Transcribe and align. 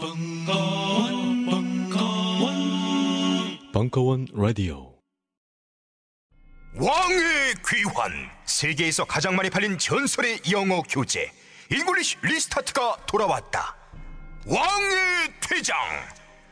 벙커원, 0.00 1.46
벙커원, 1.46 2.52
벙커원 3.72 4.26
라디오. 4.32 4.94
왕의 6.76 7.54
귀환. 7.68 8.30
세계에서 8.44 9.04
가장 9.04 9.34
많이 9.34 9.50
팔린 9.50 9.76
전설의 9.76 10.38
영어 10.52 10.82
교재. 10.82 11.32
English 11.72 12.18
Restart가 12.22 13.06
돌아왔다. 13.06 13.76
왕의 14.46 15.32
퇴장. 15.40 15.76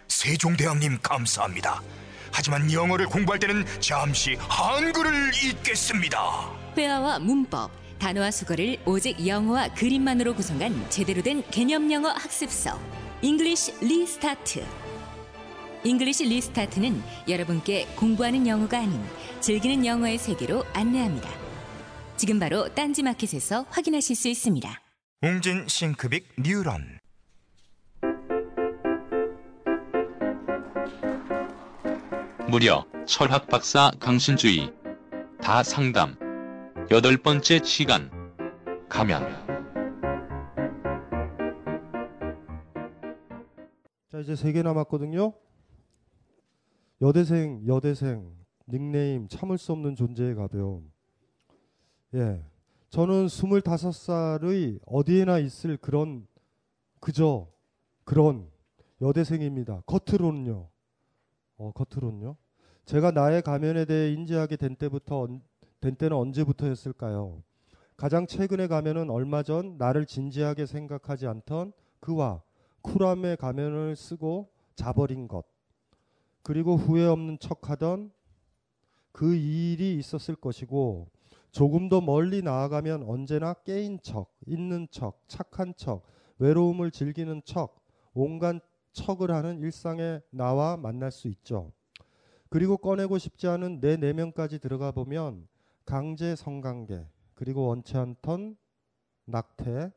세종대왕님 0.08 0.98
감사합니다. 1.00 1.80
하지만 2.32 2.72
영어를 2.72 3.06
공부할 3.06 3.38
때는 3.38 3.64
잠시 3.80 4.34
한글을 4.40 5.30
잊겠습니다. 5.45 6.50
회화와 6.76 7.20
문법, 7.20 7.70
단어와 8.00 8.32
숙어를 8.32 8.79
오직 8.84 9.24
영어와 9.24 9.68
그림만으로 9.68 10.34
구성한 10.34 10.90
제대로 10.90 11.22
된 11.22 11.48
개념 11.50 11.92
영어 11.92 12.08
학습서 12.10 12.78
English 13.23 13.73
Restart. 13.80 14.62
English 15.84 16.24
Restart는 16.27 17.02
여러분께 17.27 17.87
공부하는 17.97 18.47
영어가 18.47 18.79
아닌 18.79 19.01
즐기는 19.41 19.87
영어의 19.87 20.19
세계로 20.19 20.65
안내합니다. 20.74 21.30
지금 22.19 22.38
바로 22.38 22.69
딴지 22.74 23.02
마켓에서 23.02 23.65
확인하실 23.71 24.16
수 24.16 24.29
있습니다. 24.29 24.83
웅진 25.23 25.66
싱크빅 25.66 26.29
뉴런 26.38 26.98
무려 32.48 32.85
철학 33.07 33.48
박사 33.48 33.91
강신주의 33.98 34.71
다 35.41 35.62
상담 35.62 36.16
여덟 36.91 37.16
번째 37.16 37.60
시간 37.65 38.10
가면 38.91 39.45
이제 44.27 44.35
세 44.35 44.51
개 44.53 44.61
남았거든요. 44.61 45.33
여대생, 47.01 47.63
여대생, 47.69 48.35
닉네임 48.68 49.29
참을 49.29 49.57
수 49.57 49.71
없는 49.71 49.95
존재의 49.95 50.35
가벼움. 50.35 50.91
예, 52.15 52.43
저는 52.91 53.29
스물다섯 53.29 53.95
살의 53.95 54.80
어디에나 54.85 55.38
있을 55.38 55.77
그런 55.77 56.27
그저 56.99 57.46
그런 58.02 58.51
여대생입니다. 59.01 59.83
겉으로는요. 59.87 60.68
어, 61.59 61.71
겉으로는요. 61.71 62.35
제가 62.85 63.13
나의 63.13 63.43
가면에 63.43 63.85
대해 63.85 64.12
인지하게 64.12 64.56
된 64.56 64.75
때부터 64.75 65.21
언- 65.21 65.41
된 65.81 65.94
때는 65.94 66.16
언제부터였을까요? 66.16 67.44
가장 67.97 68.27
최근에 68.27 68.66
가면은 68.66 69.09
얼마 69.09 69.44
전 69.44 69.77
나를 69.78 70.05
진지하게 70.05 70.66
생각하지 70.66 71.28
않던 71.28 71.72
그와 72.00 72.43
쿨함의 72.87 73.37
가면을 73.37 73.97
쓰고 73.97 74.48
자버린 74.76 75.26
것. 75.26 75.44
그리고 76.42 76.76
후회 76.76 77.04
없는 77.04 77.38
척하던 77.41 78.12
그 79.10 79.34
일이 79.34 79.98
있었을 79.98 80.37
것이고 80.37 81.09
조금 81.50 81.88
더 81.88 82.00
멀리 82.00 82.43
나아가면 82.43 83.03
언제나 83.03 83.54
깨인 83.54 83.98
척, 84.03 84.31
있는 84.47 84.87
척, 84.91 85.22
착한 85.26 85.75
척, 85.76 86.04
외로움을 86.38 86.91
즐기는 86.91 87.43
척, 87.44 87.82
온갖 88.15 88.62
척을 88.93 89.31
하는 89.31 89.59
일상의 89.59 90.22
나와 90.31 90.76
만날 90.76 91.10
수 91.10 91.28
있죠. 91.28 91.72
그리고 92.48 92.76
꺼내고 92.76 93.19
싶지 93.19 93.48
않은 93.48 93.81
내 93.81 93.97
내면까지 93.97 94.60
들어가 94.60 94.93
보면 94.93 95.48
강제 95.84 96.37
성관계, 96.37 97.06
그리고 97.34 97.66
원치 97.66 97.97
않던 97.97 98.56
낙태, 99.25 99.93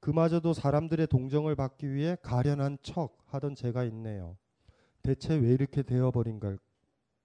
그마저도 0.00 0.52
사람들의 0.52 1.06
동정을 1.08 1.56
받기 1.56 1.92
위해 1.92 2.16
가련한 2.22 2.78
척 2.82 3.18
하던 3.26 3.54
제가 3.54 3.84
있네요. 3.84 4.36
대체 5.02 5.34
왜 5.34 5.52
이렇게 5.52 5.82
되어버린 5.82 6.40
걸, 6.40 6.58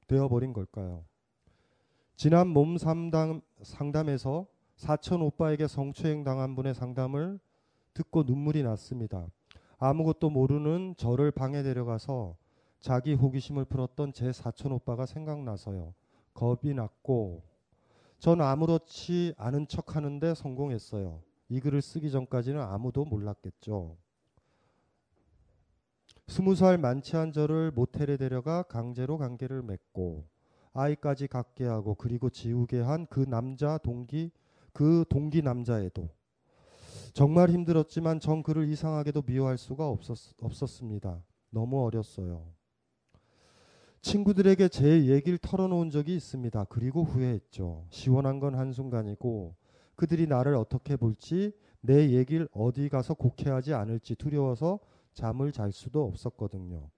되어버린 0.08 0.54
걸까요? 0.54 1.06
지난 2.16 2.48
몸 2.48 2.78
상담, 2.78 3.42
상담에서 3.62 4.48
사촌 4.76 5.22
오빠에게 5.22 5.68
성추행 5.68 6.24
당한 6.24 6.56
분의 6.56 6.74
상담을 6.74 7.40
듣고 7.94 8.24
눈물이 8.24 8.64
났습니다. 8.64 9.28
아무것도 9.78 10.30
모르는 10.30 10.96
저를 10.98 11.32
방에 11.32 11.62
데려가서 11.64 12.36
자기 12.80 13.14
호기심을 13.14 13.66
풀었던 13.66 14.14
제 14.14 14.32
사촌 14.32 14.72
오빠가 14.72 15.06
생각나서요. 15.06 15.94
겁이 16.34 16.74
났고 16.74 17.44
전 18.20 18.42
아무렇지 18.42 19.34
않은 19.38 19.68
척 19.68 19.96
하는데 19.96 20.34
성공했어요. 20.34 21.22
이 21.50 21.60
글을 21.60 21.82
쓰기 21.82 22.10
전까지는 22.12 22.62
아무도 22.62 23.06
몰랐겠죠. 23.06 23.98
스무 26.28 26.56
살 26.56 26.78
만취한 26.78 27.32
저를 27.32 27.72
모텔에 27.72 28.18
데려가 28.18 28.64
강제로 28.64 29.18
관계를 29.18 29.62
맺고 29.62 30.26
아이까지 30.74 31.28
갖게 31.28 31.66
하고 31.66 31.96
그리고 31.96 32.30
지우게 32.30 32.80
한 32.80 33.06
그 33.10 33.20
남자 33.22 33.78
동기 33.78 34.32
그 34.72 35.06
동기 35.10 35.42
남자애도 35.42 36.10
정말 37.14 37.52
힘들었지만 37.52 38.20
전 38.20 38.42
그를 38.42 38.68
이상하게도 38.70 39.22
미워할 39.24 39.58
수가 39.58 39.88
없었, 39.88 40.34
없었습니다. 40.42 41.22
너무 41.52 41.84
어렸어요. 41.86 42.52
친구들에게 44.02 44.68
제 44.70 45.06
얘기를 45.06 45.38
털어놓은 45.38 45.92
적이 45.92 46.16
있습니다. 46.16 46.64
그리고 46.66 47.04
후회했죠. 47.04 47.86
시원한 47.92 48.40
건 48.40 48.56
한순간이고 48.56 49.56
그들이 49.96 50.28
나를 50.28 50.56
어떻게 50.56 50.96
볼지 50.96 51.54
내 51.82 52.12
얘기를 52.12 52.48
어디 52.54 52.90
가서 52.90 53.14
곡해하지 53.14 53.74
않을지 53.74 54.16
두려워서 54.16 54.80
잠을 55.14 55.52
잘 55.52 55.72
수도 55.72 56.06
없었거든요. 56.06 56.90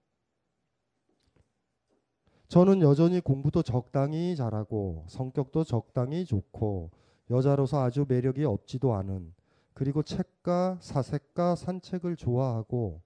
저는 2.48 2.80
여전히 2.80 3.20
공부도 3.20 3.62
적당히 3.62 4.36
잘하고 4.36 5.04
성격도 5.08 5.64
적당히 5.64 6.24
좋고 6.24 6.90
여자로서 7.30 7.82
아주 7.82 8.06
매력이 8.08 8.44
없지도 8.44 8.94
않은 8.94 9.34
그리고 9.74 10.02
책과 10.02 10.78
사색과 10.80 11.56
산책을 11.56 12.16
좋아하고 12.16 13.02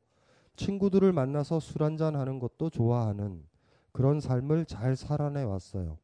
친구들을 0.56 1.10
만나서 1.12 1.58
술 1.58 1.82
한잔 1.82 2.14
하는 2.14 2.38
것도 2.38 2.68
좋아하는 2.68 3.42
그런 3.92 4.20
삶을 4.20 4.66
잘 4.66 4.94
살아내 4.94 5.42
왔어요. 5.42 5.98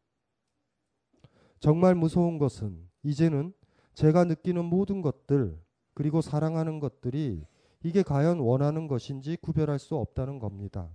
정말 1.60 1.94
무서운 1.94 2.38
것은 2.38 2.88
이제는 3.02 3.52
제가 3.96 4.24
느끼는 4.24 4.66
모든 4.66 5.00
것들 5.00 5.58
그리고 5.94 6.20
사랑하는 6.20 6.80
것들이 6.80 7.46
이게 7.82 8.02
과연 8.02 8.40
원하는 8.40 8.88
것인지 8.88 9.38
구별할 9.40 9.78
수 9.78 9.96
없다는 9.96 10.38
겁니다. 10.38 10.94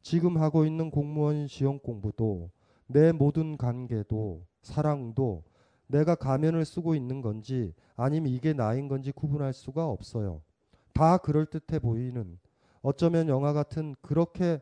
지금 0.00 0.38
하고 0.38 0.64
있는 0.64 0.90
공무원 0.90 1.46
시험 1.46 1.78
공부도 1.78 2.50
내 2.86 3.12
모든 3.12 3.58
관계도 3.58 4.46
사랑도 4.62 5.44
내가 5.86 6.14
가면을 6.14 6.64
쓰고 6.64 6.94
있는 6.94 7.20
건지 7.20 7.74
아니면 7.96 8.32
이게 8.32 8.54
나인 8.54 8.88
건지 8.88 9.12
구분할 9.12 9.52
수가 9.52 9.86
없어요. 9.86 10.40
다 10.94 11.18
그럴듯해 11.18 11.80
보이는 11.80 12.38
어쩌면 12.80 13.28
영화 13.28 13.52
같은 13.52 13.94
그렇게 14.00 14.58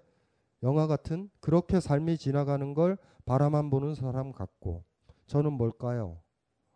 영화 0.64 0.88
같은 0.88 1.30
그렇게 1.38 1.78
삶이 1.78 2.18
지나가는 2.18 2.74
걸 2.74 2.98
바라만 3.26 3.70
보는 3.70 3.94
사람 3.94 4.32
같고 4.32 4.82
저는 5.28 5.52
뭘까요? 5.52 6.18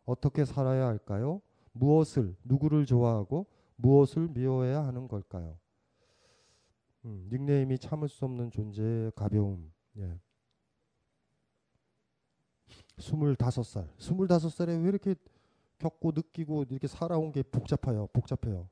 어떻게 0.05 0.45
살아야 0.45 0.87
할까요? 0.87 1.41
무엇을 1.73 2.37
누구를 2.45 2.87
좋아하고 2.87 3.47
무엇을 3.77 4.29
미워해야 4.29 4.85
하는 4.85 5.09
걸까요? 5.09 5.59
음, 7.05 7.29
닉네임이 7.31 7.79
참을 7.79 8.09
수 8.09 8.25
없는 8.25 8.51
존재의 8.51 9.13
가벼움. 9.15 9.73
예. 9.99 10.19
스물다섯 12.99 13.65
살, 13.65 13.89
스물다섯 13.99 14.53
살에 14.53 14.77
왜 14.77 14.89
이렇게 14.89 15.15
겪고 15.79 16.13
느끼고 16.13 16.65
이렇게 16.71 16.87
살아온 16.87 17.33
게 17.33 17.43
복잡해요, 17.43 18.07
복잡해요. 18.13 18.69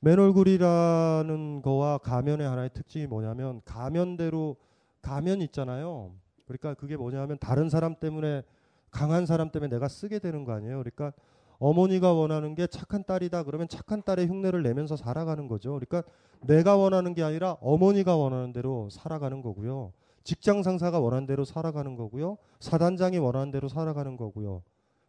맨 0.00 0.18
얼굴이라는 0.18 1.62
거와 1.62 1.98
가면의 1.98 2.46
하나의 2.46 2.70
특징이 2.74 3.06
뭐냐면 3.06 3.62
가면대로 3.64 4.56
가면 5.00 5.40
있잖아요. 5.42 6.14
그러니까 6.46 6.74
그게 6.74 6.96
뭐냐면 6.96 7.38
다른 7.38 7.68
사람 7.68 7.94
때문에 7.94 8.42
강한 8.90 9.26
사람 9.26 9.50
때문에 9.50 9.70
내가 9.70 9.88
쓰게 9.88 10.18
되는 10.18 10.44
거 10.44 10.52
아니에요. 10.52 10.78
그러니까 10.78 11.12
어머니가 11.58 12.12
원하는 12.12 12.54
게 12.54 12.66
착한 12.66 13.04
딸이다 13.04 13.44
그러면 13.44 13.68
착한 13.68 14.02
딸의 14.02 14.28
흉내를 14.28 14.62
내면서 14.62 14.96
살아가는 14.96 15.48
거죠. 15.48 15.72
그러니까 15.72 16.02
내가 16.40 16.76
원하는 16.76 17.14
게 17.14 17.22
아니라 17.22 17.56
어머니가 17.60 18.16
원하는 18.16 18.52
대로 18.52 18.88
살아가는 18.90 19.40
거고요. 19.40 19.92
직장 20.24 20.62
상사가 20.62 21.00
원하는 21.00 21.26
대로 21.26 21.44
살아가는 21.44 21.96
거고요. 21.96 22.38
사단장이 22.60 23.18
원하는 23.18 23.50
대로 23.50 23.68
살아가는 23.68 24.16
거고요. 24.16 24.62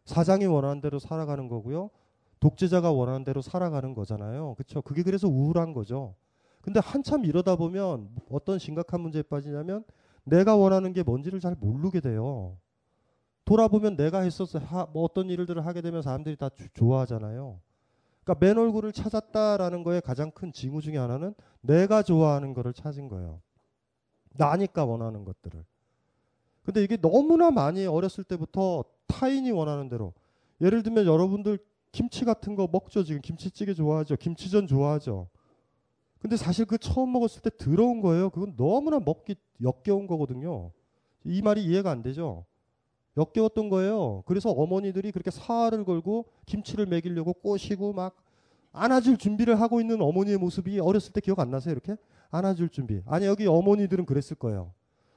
사장이 0.04 0.46
원하는 0.46 0.80
대로 0.80 0.98
살아가는 0.98 1.48
거고요. 1.48 1.90
독재자가 2.38 2.92
원하는 2.92 3.24
대로 3.24 3.42
살아가는 3.42 3.94
거잖아요. 3.94 4.54
그렇죠? 4.54 4.82
그게 4.82 5.02
그래서 5.02 5.26
우울한 5.26 5.72
거죠. 5.72 6.14
근데 6.60 6.80
한참 6.80 7.24
이러다 7.24 7.56
보면 7.56 8.08
어떤 8.30 8.58
심각한 8.58 9.00
문제에 9.00 9.22
빠지냐면 9.22 9.84
내가 10.26 10.56
원하는 10.56 10.92
게 10.92 11.02
뭔지를 11.02 11.40
잘 11.40 11.54
모르게 11.54 12.00
돼요. 12.00 12.58
돌아보면 13.44 13.96
내가 13.96 14.20
했었어 14.22 14.58
하, 14.58 14.86
뭐 14.92 15.04
어떤 15.04 15.30
일들을 15.30 15.64
하게 15.64 15.80
되면 15.80 16.02
사람들이 16.02 16.36
다 16.36 16.48
주- 16.48 16.68
좋아하잖아요. 16.74 17.60
그러니까 18.24 18.44
맨 18.44 18.58
얼굴을 18.58 18.92
찾았다라는 18.92 19.84
거에 19.84 20.00
가장 20.00 20.32
큰 20.32 20.52
징후 20.52 20.82
중에 20.82 20.96
하나는 20.96 21.32
내가 21.60 22.02
좋아하는 22.02 22.54
거를 22.54 22.72
찾은 22.72 23.08
거예요. 23.08 23.40
나니까 24.32 24.84
원하는 24.84 25.24
것들을. 25.24 25.64
근데 26.64 26.82
이게 26.82 26.96
너무나 26.96 27.52
많이 27.52 27.86
어렸을 27.86 28.24
때부터 28.24 28.84
타인이 29.06 29.48
원하는 29.52 29.88
대로 29.88 30.12
예를 30.60 30.82
들면 30.82 31.06
여러분들 31.06 31.60
김치 31.92 32.24
같은 32.24 32.56
거 32.56 32.68
먹죠 32.70 33.04
지금 33.04 33.20
김치찌개 33.22 33.72
좋아하죠 33.72 34.16
김치전 34.16 34.66
좋아하죠 34.66 35.28
근데 36.20 36.36
사실 36.36 36.64
그 36.64 36.78
처음 36.78 37.12
먹었을 37.12 37.42
때 37.42 37.50
더러운 37.56 38.00
거예요. 38.00 38.30
그건 38.30 38.54
너무나 38.56 38.98
먹기 38.98 39.36
역겨운 39.62 40.06
거거든요. 40.06 40.72
이 41.24 41.42
말이 41.42 41.64
이해가 41.64 41.90
안 41.90 42.02
되죠? 42.02 42.44
역겨웠던 43.16 43.68
거예요. 43.70 44.22
그래서 44.26 44.50
어머니들이 44.50 45.12
그렇게 45.12 45.30
사활을 45.30 45.84
걸고 45.84 46.26
김치를 46.46 46.86
먹이려고 46.86 47.32
꼬시고 47.32 47.92
막 47.92 48.16
안아줄 48.72 49.16
준비를 49.16 49.60
하고 49.60 49.80
있는 49.80 50.02
어머니의 50.02 50.36
모습이 50.36 50.78
어렸을 50.80 51.12
때 51.12 51.20
기억 51.20 51.40
안 51.40 51.50
나세요 51.50 51.72
이렇게? 51.72 51.96
안아줄 52.30 52.68
준비. 52.68 53.02
아니 53.06 53.26
여기 53.26 53.46
어머니들은 53.46 54.04
그랬을 54.04 54.36
거예요. 54.36 54.72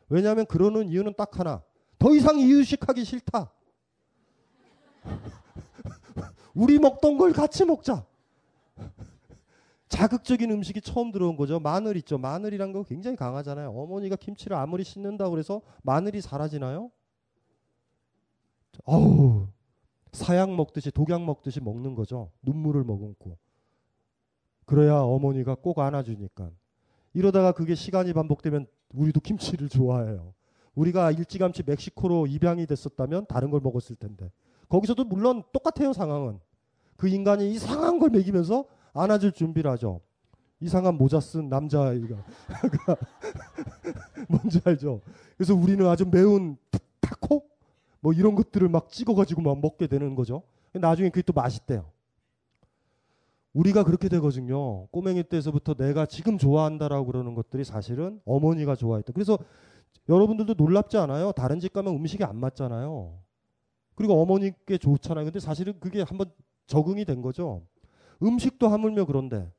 왜냐하면 0.08 0.46
그러는 0.46 0.90
이유는 0.90 1.14
딱 1.18 1.40
하나. 1.40 1.62
더 1.98 2.16
이상 2.16 2.40
이유식하기 2.40 3.04
싫다. 3.04 3.52
우리 6.56 6.80
먹던 6.80 7.18
걸 7.18 7.34
같이 7.34 7.66
먹자. 7.66 8.06
자극적인 9.90 10.52
음식이 10.52 10.82
처음 10.82 11.12
들어온 11.12 11.36
거죠. 11.36 11.60
마늘 11.60 11.98
있죠. 11.98 12.18
마늘이란 12.18 12.72
거 12.72 12.84
굉장히 12.84 13.18
강하잖아요. 13.18 13.72
어머니가 13.72 14.16
김치를 14.16 14.56
아무리 14.56 14.84
씻는다고 14.84 15.32
그래서 15.32 15.62
마늘이 15.82 16.22
사라지나요? 16.22 16.92
어우, 18.86 19.48
사약 20.12 20.54
먹듯이 20.54 20.92
독약 20.92 21.24
먹듯이 21.24 21.60
먹는 21.60 21.96
거죠. 21.96 22.32
눈물을 22.44 22.84
머금고. 22.84 23.38
그래야 24.66 25.00
어머니가 25.00 25.56
꼭 25.56 25.80
안아주니까. 25.80 26.52
이러다가 27.14 27.52
그게 27.52 27.74
시간이 27.74 28.14
반복되면 28.14 28.68
우리도 28.94 29.20
김치를 29.22 29.70
좋아해요. 29.70 30.34
우리가 30.76 31.12
일찌감치 31.12 31.64
멕시코로 31.66 32.28
입양이 32.28 32.68
됐었다면 32.68 33.26
다른 33.28 33.50
걸 33.50 33.60
먹었을 33.60 33.96
텐데. 33.96 34.32
거기서도 34.70 35.04
물론 35.06 35.44
똑같아요 35.52 35.94
상황은. 35.94 36.40
그 36.96 37.08
인간이 37.08 37.52
이상한 37.52 37.98
걸 37.98 38.12
먹이면서 38.12 38.66
안아줄 38.94 39.32
준비를 39.32 39.70
하죠. 39.72 40.02
이상한 40.60 40.96
모자 40.96 41.20
쓴 41.20 41.50
남자아이가. 41.50 42.24
뭔지 44.28 44.60
알죠? 44.66 45.02
그래서 45.38 45.56
우리는 45.56 45.86
아주 45.88 46.06
매운 46.06 46.58
타코? 47.00 47.46
뭐 48.02 48.14
이런 48.14 48.36
것들을 48.36 48.68
막 48.70 48.90
찍어가지고 48.90 49.42
막 49.42 49.60
먹게 49.60 49.88
되는 49.88 50.16
거죠. 50.16 50.44
나중에 50.74 51.10
그게 51.10 51.22
또 51.22 51.34
맛있대요. 51.34 51.90
우리가 53.54 53.84
그렇게 53.84 54.10
되거든요. 54.10 54.88
꼬맹이 54.88 55.24
때서부터 55.24 55.74
내가 55.74 56.06
지금 56.06 56.38
좋아한다라고 56.38 57.06
그러는 57.06 57.34
것들이 57.36 57.64
사실은 57.64 58.22
어머니가 58.26 58.76
좋아했다. 58.76 59.12
그래서 59.14 59.38
여러분들도 60.08 60.54
놀랍지 60.56 60.98
않아요? 60.98 61.32
다른 61.32 61.60
집 61.60 61.74
가면 61.74 61.96
음식이 61.96 62.24
안 62.24 62.38
맞잖아요. 62.38 63.18
그리고 63.96 64.22
어머니께 64.22 64.78
좋잖아요. 64.78 65.26
근데 65.26 65.40
사실은 65.40 65.80
그게 65.80 66.02
한번 66.02 66.32
적응이 66.68 67.06
된 67.06 67.22
거죠. 67.22 67.64
음식도 68.22 68.68
하물며 68.68 69.06
그런데 69.06 69.52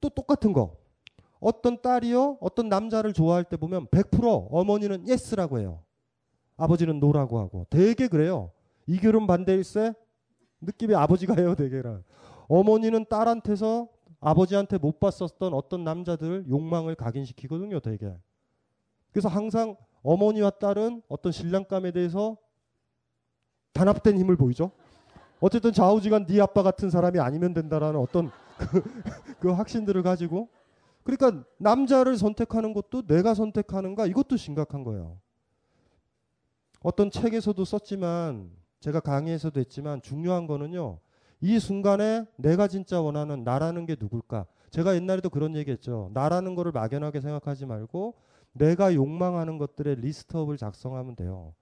또 0.00 0.08
똑같은 0.08 0.52
거. 0.52 0.76
어떤 1.40 1.82
딸이요, 1.82 2.38
어떤 2.40 2.68
남자를 2.68 3.12
좋아할 3.12 3.44
때 3.44 3.56
보면 3.56 3.88
100% 3.88 4.48
어머니는 4.50 5.08
yes라고 5.08 5.58
해요. 5.58 5.82
아버지는 6.56 7.00
no라고 7.00 7.38
하고. 7.40 7.66
되게 7.68 8.06
그래요. 8.06 8.52
이결혼 8.86 9.26
반대일세? 9.26 9.94
느낌이 10.60 10.94
아버지가 10.94 11.34
해요, 11.34 11.54
되게라. 11.56 12.00
어머니는 12.48 13.06
딸한테서 13.08 13.88
아버지한테 14.20 14.78
못 14.78 15.00
봤었던 15.00 15.52
어떤 15.52 15.82
남자들 15.82 16.46
욕망을 16.48 16.94
각인시키거든요, 16.94 17.80
되게. 17.80 18.14
그래서 19.10 19.28
항상 19.28 19.76
어머니와 20.02 20.50
딸은 20.50 21.02
어떤 21.08 21.32
신랑감에 21.32 21.90
대해서 21.90 22.36
단합된 23.72 24.18
힘을 24.18 24.36
보이죠. 24.36 24.70
어쨌든 25.42 25.72
좌우지간 25.72 26.26
네 26.26 26.40
아빠 26.40 26.62
같은 26.62 26.88
사람이 26.88 27.18
아니면 27.18 27.52
된다라는 27.52 27.98
어떤 27.98 28.30
그, 28.58 28.82
그 29.40 29.50
확신들을 29.50 30.00
가지고 30.04 30.48
그러니까 31.02 31.44
남자를 31.58 32.16
선택하는 32.16 32.72
것도 32.72 33.08
내가 33.08 33.34
선택하는가 33.34 34.06
이것도 34.06 34.36
심각한 34.36 34.84
거예요. 34.84 35.18
어떤 36.80 37.10
책에서도 37.10 37.64
썼지만 37.64 38.52
제가 38.78 39.00
강의에서도 39.00 39.58
했지만 39.58 40.00
중요한 40.00 40.46
거는요. 40.46 41.00
이 41.40 41.58
순간에 41.58 42.24
내가 42.36 42.68
진짜 42.68 43.00
원하는 43.00 43.42
나라는 43.42 43.84
게 43.84 43.96
누굴까? 43.98 44.46
제가 44.70 44.94
옛날에도 44.94 45.28
그런 45.28 45.56
얘기했죠. 45.56 46.12
나라는 46.14 46.54
거를 46.54 46.70
막연하게 46.70 47.20
생각하지 47.20 47.66
말고 47.66 48.14
내가 48.52 48.94
욕망하는 48.94 49.58
것들의 49.58 49.96
list 49.96 50.23
up을 50.23 50.56
작성하면 50.56 51.16
돼요. 51.16 51.52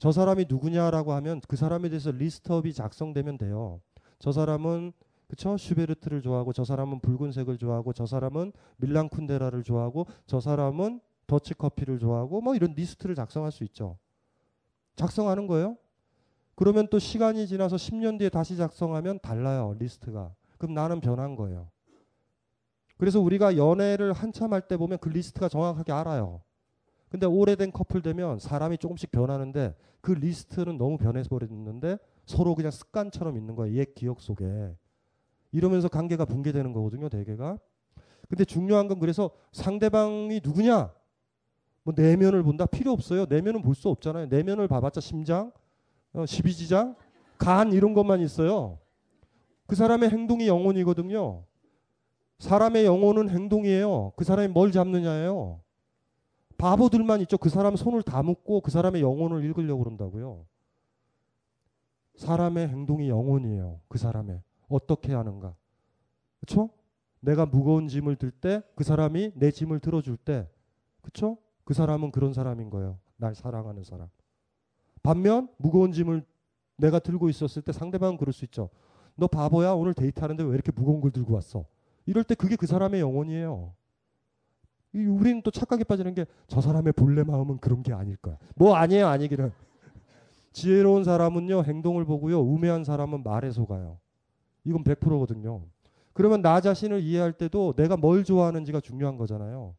저 0.00 0.12
사람이 0.12 0.46
누구냐라고 0.48 1.12
하면 1.12 1.42
그 1.46 1.56
사람에 1.56 1.90
대해서 1.90 2.10
list 2.10 2.45
up이 2.45 2.72
작성되면 2.72 3.36
돼요. 3.36 3.82
저 4.18 4.32
사람은 4.32 4.94
그쵸 5.28 5.58
슈베르트를 5.58 6.22
좋아하고 6.22 6.54
저 6.54 6.64
사람은 6.64 7.00
붉은색을 7.00 7.58
좋아하고 7.58 7.92
저 7.92 8.06
사람은 8.06 8.52
밀란 8.78 9.10
쿤데라를 9.10 9.62
좋아하고 9.62 10.06
저 10.26 10.40
사람은 10.40 11.02
더치 11.26 11.52
커피를 11.52 11.98
좋아하고 11.98 12.40
뭐 12.40 12.54
이런 12.54 12.72
리스트를 12.72 13.14
작성할 13.14 13.52
수 13.52 13.62
있죠. 13.64 13.98
작성하는 14.96 15.46
거예요. 15.46 15.76
그러면 16.54 16.88
또 16.90 16.98
시간이 16.98 17.46
지나서 17.46 17.76
10년 17.76 18.18
뒤에 18.18 18.30
다시 18.30 18.56
작성하면 18.56 19.20
달라요 19.20 19.76
리스트가. 19.78 20.34
그럼 20.56 20.74
나는 20.74 21.00
변한 21.02 21.36
거예요. 21.36 21.70
그래서 22.96 23.20
우리가 23.20 23.58
연애를 23.58 24.14
한참 24.14 24.54
할 24.54 24.62
때 24.66 24.78
보면 24.78 24.96
그 24.98 25.10
리스트가 25.10 25.50
정확하게 25.50 25.92
알아요. 25.92 26.40
근데 27.10 27.26
오래된 27.26 27.72
커플 27.72 28.00
되면 28.02 28.38
사람이 28.38 28.78
조금씩 28.78 29.10
변하는데 29.10 29.74
그 30.00 30.12
리스트는 30.12 30.78
너무 30.78 30.96
변해서 30.96 31.28
버렸는데 31.28 31.98
서로 32.24 32.54
그냥 32.54 32.70
습관처럼 32.70 33.36
있는 33.36 33.56
거예요. 33.56 33.76
옛 33.76 33.94
기억 33.94 34.20
속에. 34.20 34.74
이러면서 35.52 35.88
관계가 35.88 36.24
붕괴되는 36.24 36.72
거거든요, 36.72 37.08
대개가. 37.08 37.58
근데 38.28 38.44
중요한 38.44 38.86
건 38.86 39.00
그래서 39.00 39.30
상대방이 39.50 40.40
누구냐? 40.42 40.92
뭐 41.82 41.94
내면을 41.96 42.44
본다 42.44 42.64
필요 42.66 42.92
없어요. 42.92 43.26
내면은 43.28 43.60
볼 43.60 43.74
수 43.74 43.88
없잖아요. 43.88 44.26
내면을 44.26 44.68
봐봤자 44.68 45.00
심장, 45.00 45.50
어, 46.12 46.24
십이지장, 46.24 46.94
간 47.38 47.72
이런 47.72 47.92
것만 47.92 48.20
있어요. 48.20 48.78
그 49.66 49.74
사람의 49.74 50.10
행동이 50.10 50.46
영혼이거든요. 50.46 51.42
사람의 52.38 52.84
영혼은 52.84 53.28
행동이에요. 53.30 54.12
그 54.14 54.24
사람이 54.24 54.48
뭘 54.48 54.70
잡느냐예요. 54.70 55.60
바보들만 56.60 57.20
있죠. 57.22 57.38
그 57.38 57.48
사람 57.48 57.74
손을 57.76 58.02
다 58.02 58.22
묶고 58.22 58.60
그 58.60 58.70
사람의 58.70 59.00
영혼을 59.02 59.44
읽으려고 59.44 59.82
그런다고요. 59.84 60.44
사람의 62.16 62.68
행동이 62.68 63.08
영혼이에요. 63.08 63.80
그 63.88 63.98
사람의 63.98 64.42
어떻게 64.68 65.14
하는가. 65.14 65.54
그렇죠? 66.40 66.70
내가 67.20 67.46
무거운 67.46 67.88
짐을 67.88 68.16
들 68.16 68.30
때 68.30 68.62
그 68.74 68.84
사람이 68.84 69.32
내 69.36 69.50
짐을 69.50 69.80
들어줄 69.80 70.16
때 70.16 70.48
그렇죠? 71.02 71.38
그 71.64 71.74
사람은 71.74 72.10
그런 72.10 72.32
사람인 72.32 72.70
거예요. 72.70 72.98
날 73.16 73.34
사랑하는 73.34 73.84
사람. 73.84 74.08
반면 75.02 75.48
무거운 75.56 75.92
짐을 75.92 76.24
내가 76.76 76.98
들고 76.98 77.28
있었을 77.28 77.62
때 77.62 77.72
상대방은 77.72 78.16
그럴 78.16 78.32
수 78.32 78.44
있죠. 78.46 78.70
너 79.16 79.26
바보야 79.26 79.72
오늘 79.72 79.92
데이트하는데 79.94 80.42
왜 80.44 80.54
이렇게 80.54 80.72
무거운 80.72 81.00
걸 81.00 81.10
들고 81.10 81.34
왔어? 81.34 81.64
이럴 82.06 82.24
때 82.24 82.34
그게 82.34 82.56
그 82.56 82.66
사람의 82.66 83.00
영혼이에요. 83.00 83.74
우리는 84.92 85.40
또 85.42 85.50
착각에 85.50 85.84
빠지는 85.84 86.14
게 86.14 86.24
저 86.48 86.60
사람의 86.60 86.92
본래 86.94 87.22
마음은 87.22 87.58
그런 87.58 87.82
게 87.82 87.92
아닐 87.92 88.16
거야. 88.16 88.36
뭐 88.56 88.74
아니에요, 88.74 89.06
아니기는. 89.06 89.52
지혜로운 90.52 91.04
사람은요, 91.04 91.62
행동을 91.62 92.04
보고요, 92.04 92.40
우매한 92.40 92.82
사람은 92.84 93.22
말에 93.22 93.50
속아요. 93.50 93.98
이건 94.64 94.82
100%거든요. 94.82 95.62
그러면 96.12 96.42
나 96.42 96.60
자신을 96.60 97.02
이해할 97.02 97.32
때도 97.32 97.74
내가 97.76 97.96
뭘 97.96 98.24
좋아하는지가 98.24 98.80
중요한 98.80 99.16
거잖아요. 99.16 99.74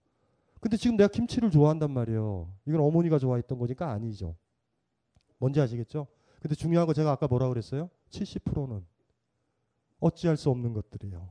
근데 0.62 0.78
지금 0.78 0.96
내가 0.96 1.10
김치를 1.10 1.52
좋아한단 1.52 1.92
말이에요. 1.92 2.48
이건 2.66 2.82
어머니가 2.82 3.20
좋아했던 3.20 3.60
거니까 3.60 3.92
아니죠. 3.92 4.36
뭔지 5.40 5.60
아시겠죠? 5.60 6.08
근데 6.40 6.56
중요한 6.56 6.88
거 6.88 6.94
제가 6.94 7.12
아까 7.12 7.28
뭐라 7.28 7.50
그랬어요? 7.50 7.90
70%는 8.10 8.86
어찌할 10.00 10.38
수 10.38 10.50
없는 10.50 10.74
것들이에요. 10.74 11.28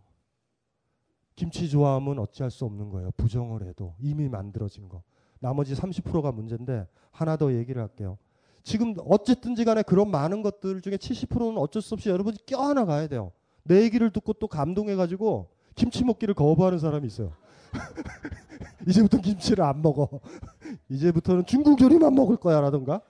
김치 1.41 1.71
좋아함은 1.71 2.19
어찌할 2.19 2.51
수 2.51 2.67
없는 2.67 2.91
거예요. 2.91 3.13
부정을 3.17 3.67
해도 3.67 3.95
이미 3.99 4.29
만들어진 4.29 4.91
거. 4.91 5.03
나머지 5.39 5.75
30%가 5.75 6.33
문제인데 6.33 6.87
하나 7.11 7.39
더 7.39 7.55
얘기를 7.55 7.81
할게요. 7.81 8.19
지금 8.63 8.95
어쨌든지 9.07 9.65
간에 9.65 9.83
그런 9.83 10.11
많은 10.11 10.43
것들 10.43 10.83
중에 10.83 10.99
70%는 10.99 11.57
어쩔 11.57 11.81
수 11.81 11.95
없이 11.95 12.11
여러분이 12.11 12.37
껴안아 12.45 12.85
가야 12.85 13.07
돼요. 13.07 13.33
내 13.63 13.81
얘기를 13.81 14.11
듣고 14.11 14.35
또 14.35 14.49
감동해 14.49 14.97
가지고 14.97 15.49
김치 15.77 16.05
먹기를 16.05 16.35
거부하는 16.35 16.79
사람이 16.79 17.07
있어요. 17.07 17.33
이제부터 18.87 19.23
김치를 19.23 19.65
안 19.65 19.81
먹어. 19.81 20.21
이제부터는 20.91 21.47
중국 21.47 21.81
요리만 21.81 22.15
먹을 22.15 22.37
거야라던가. 22.37 23.01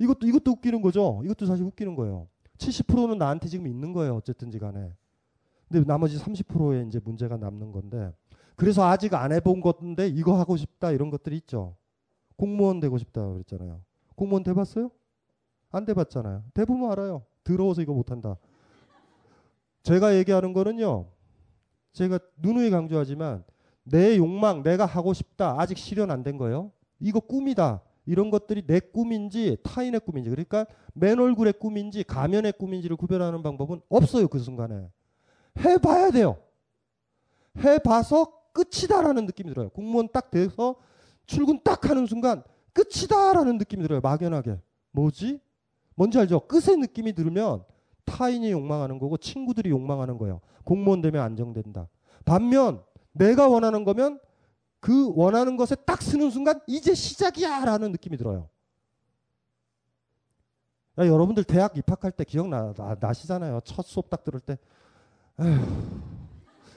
이것도 0.00 0.26
이것도 0.26 0.50
웃기는 0.50 0.82
거죠. 0.82 1.20
이것도 1.24 1.46
사실 1.46 1.64
웃기는 1.64 1.94
거예요. 1.94 2.26
70%는 2.58 3.16
나한테 3.16 3.46
지금 3.46 3.68
있는 3.68 3.92
거예요. 3.92 4.16
어쨌든지 4.16 4.58
간에. 4.58 4.92
근데 5.68 5.84
나머지 5.86 6.18
30%에 6.18 6.86
이제 6.86 7.00
문제가 7.04 7.36
남는 7.36 7.72
건데 7.72 8.12
그래서 8.54 8.84
아직 8.86 9.14
안 9.14 9.32
해본 9.32 9.60
건데 9.60 10.08
이거 10.08 10.38
하고 10.38 10.56
싶다 10.56 10.92
이런 10.92 11.10
것들이 11.10 11.36
있죠. 11.38 11.76
공무원 12.36 12.80
되고 12.80 12.96
싶다 12.98 13.26
그랬잖아요. 13.28 13.80
공무원 14.14 14.42
돼봤어요? 14.42 14.90
안 15.70 15.84
돼봤잖아요. 15.84 16.44
대부분 16.54 16.90
알아요. 16.90 17.22
더러워서 17.44 17.82
이거 17.82 17.92
못한다. 17.92 18.36
제가 19.82 20.16
얘기하는 20.16 20.52
거는요. 20.52 21.06
제가 21.92 22.18
누누이 22.38 22.70
강조하지만 22.70 23.44
내 23.84 24.16
욕망, 24.16 24.62
내가 24.62 24.84
하고 24.84 25.12
싶다. 25.12 25.60
아직 25.60 25.78
실현 25.78 26.10
안 26.10 26.22
된 26.22 26.36
거예요. 26.38 26.72
이거 26.98 27.20
꿈이다. 27.20 27.80
이런 28.04 28.30
것들이 28.30 28.66
내 28.66 28.80
꿈인지 28.80 29.58
타인의 29.62 30.00
꿈인지 30.00 30.30
그러니까 30.30 30.66
맨 30.94 31.18
얼굴의 31.18 31.54
꿈인지 31.54 32.04
가면의 32.04 32.52
꿈인지를 32.52 32.96
구별하는 32.96 33.42
방법은 33.42 33.80
없어요. 33.88 34.28
그 34.28 34.38
순간에. 34.38 34.88
해봐야 35.58 36.10
돼요. 36.10 36.38
해봐서 37.58 38.32
끝이다라는 38.52 39.26
느낌이 39.26 39.50
들어요. 39.50 39.68
공무원 39.70 40.08
딱 40.12 40.30
돼서 40.30 40.76
출근 41.26 41.60
딱 41.62 41.88
하는 41.88 42.06
순간 42.06 42.42
끝이다라는 42.72 43.58
느낌이 43.58 43.82
들어요. 43.82 44.00
막연하게. 44.00 44.60
뭐지? 44.92 45.40
뭔지 45.94 46.18
알죠? 46.18 46.40
끝의 46.40 46.76
느낌이 46.78 47.14
들면 47.14 47.64
타인이 48.04 48.50
욕망하는 48.50 48.98
거고 48.98 49.16
친구들이 49.16 49.70
욕망하는 49.70 50.18
거예요. 50.18 50.40
공무원 50.64 51.00
되면 51.00 51.22
안정된다. 51.22 51.88
반면 52.24 52.82
내가 53.12 53.48
원하는 53.48 53.84
거면 53.84 54.20
그 54.80 55.12
원하는 55.14 55.56
것에 55.56 55.74
딱 55.74 56.02
쓰는 56.02 56.30
순간 56.30 56.60
이제 56.66 56.94
시작이야 56.94 57.64
라는 57.64 57.92
느낌이 57.92 58.16
들어요. 58.16 58.48
야, 60.98 61.06
여러분들 61.06 61.44
대학 61.44 61.76
입학할 61.76 62.12
때 62.12 62.24
기억나, 62.24 62.72
나, 62.72 63.12
시잖아요 63.12 63.60
첫 63.64 63.84
수업 63.84 64.08
딱 64.08 64.24
들을 64.24 64.40
때. 64.40 64.58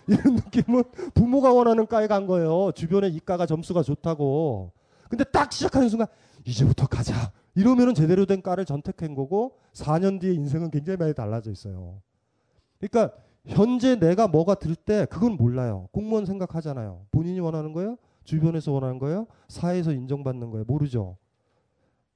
이런 0.07 0.35
느낌은 0.35 0.83
부모가 1.13 1.53
원하는 1.53 1.85
과에 1.85 2.07
간 2.07 2.25
거예요. 2.27 2.71
주변에 2.73 3.07
이과가 3.09 3.45
점수가 3.45 3.83
좋다고. 3.83 4.71
근데 5.09 5.23
딱 5.23 5.51
시작하는 5.51 5.89
순간 5.89 6.07
이제부터 6.45 6.87
가자. 6.87 7.31
이러면은 7.55 7.93
제대로 7.93 8.25
된 8.25 8.41
과를 8.41 8.65
전택한 8.65 9.15
거고 9.15 9.57
4년 9.73 10.19
뒤에 10.19 10.33
인생은 10.33 10.71
굉장히 10.71 10.97
많이 10.97 11.13
달라져 11.13 11.51
있어요. 11.51 12.01
그러니까 12.79 13.15
현재 13.45 13.95
내가 13.99 14.27
뭐가 14.27 14.55
들 14.55 14.75
때 14.75 15.05
그건 15.05 15.33
몰라요. 15.33 15.87
공무원 15.91 16.25
생각하잖아요. 16.25 17.05
본인이 17.11 17.39
원하는 17.39 17.73
거예요? 17.73 17.97
주변에서 18.23 18.71
원하는 18.71 18.99
거예요? 18.99 19.27
사회에서 19.47 19.91
인정받는 19.91 20.51
거예요? 20.51 20.65
모르죠. 20.65 21.17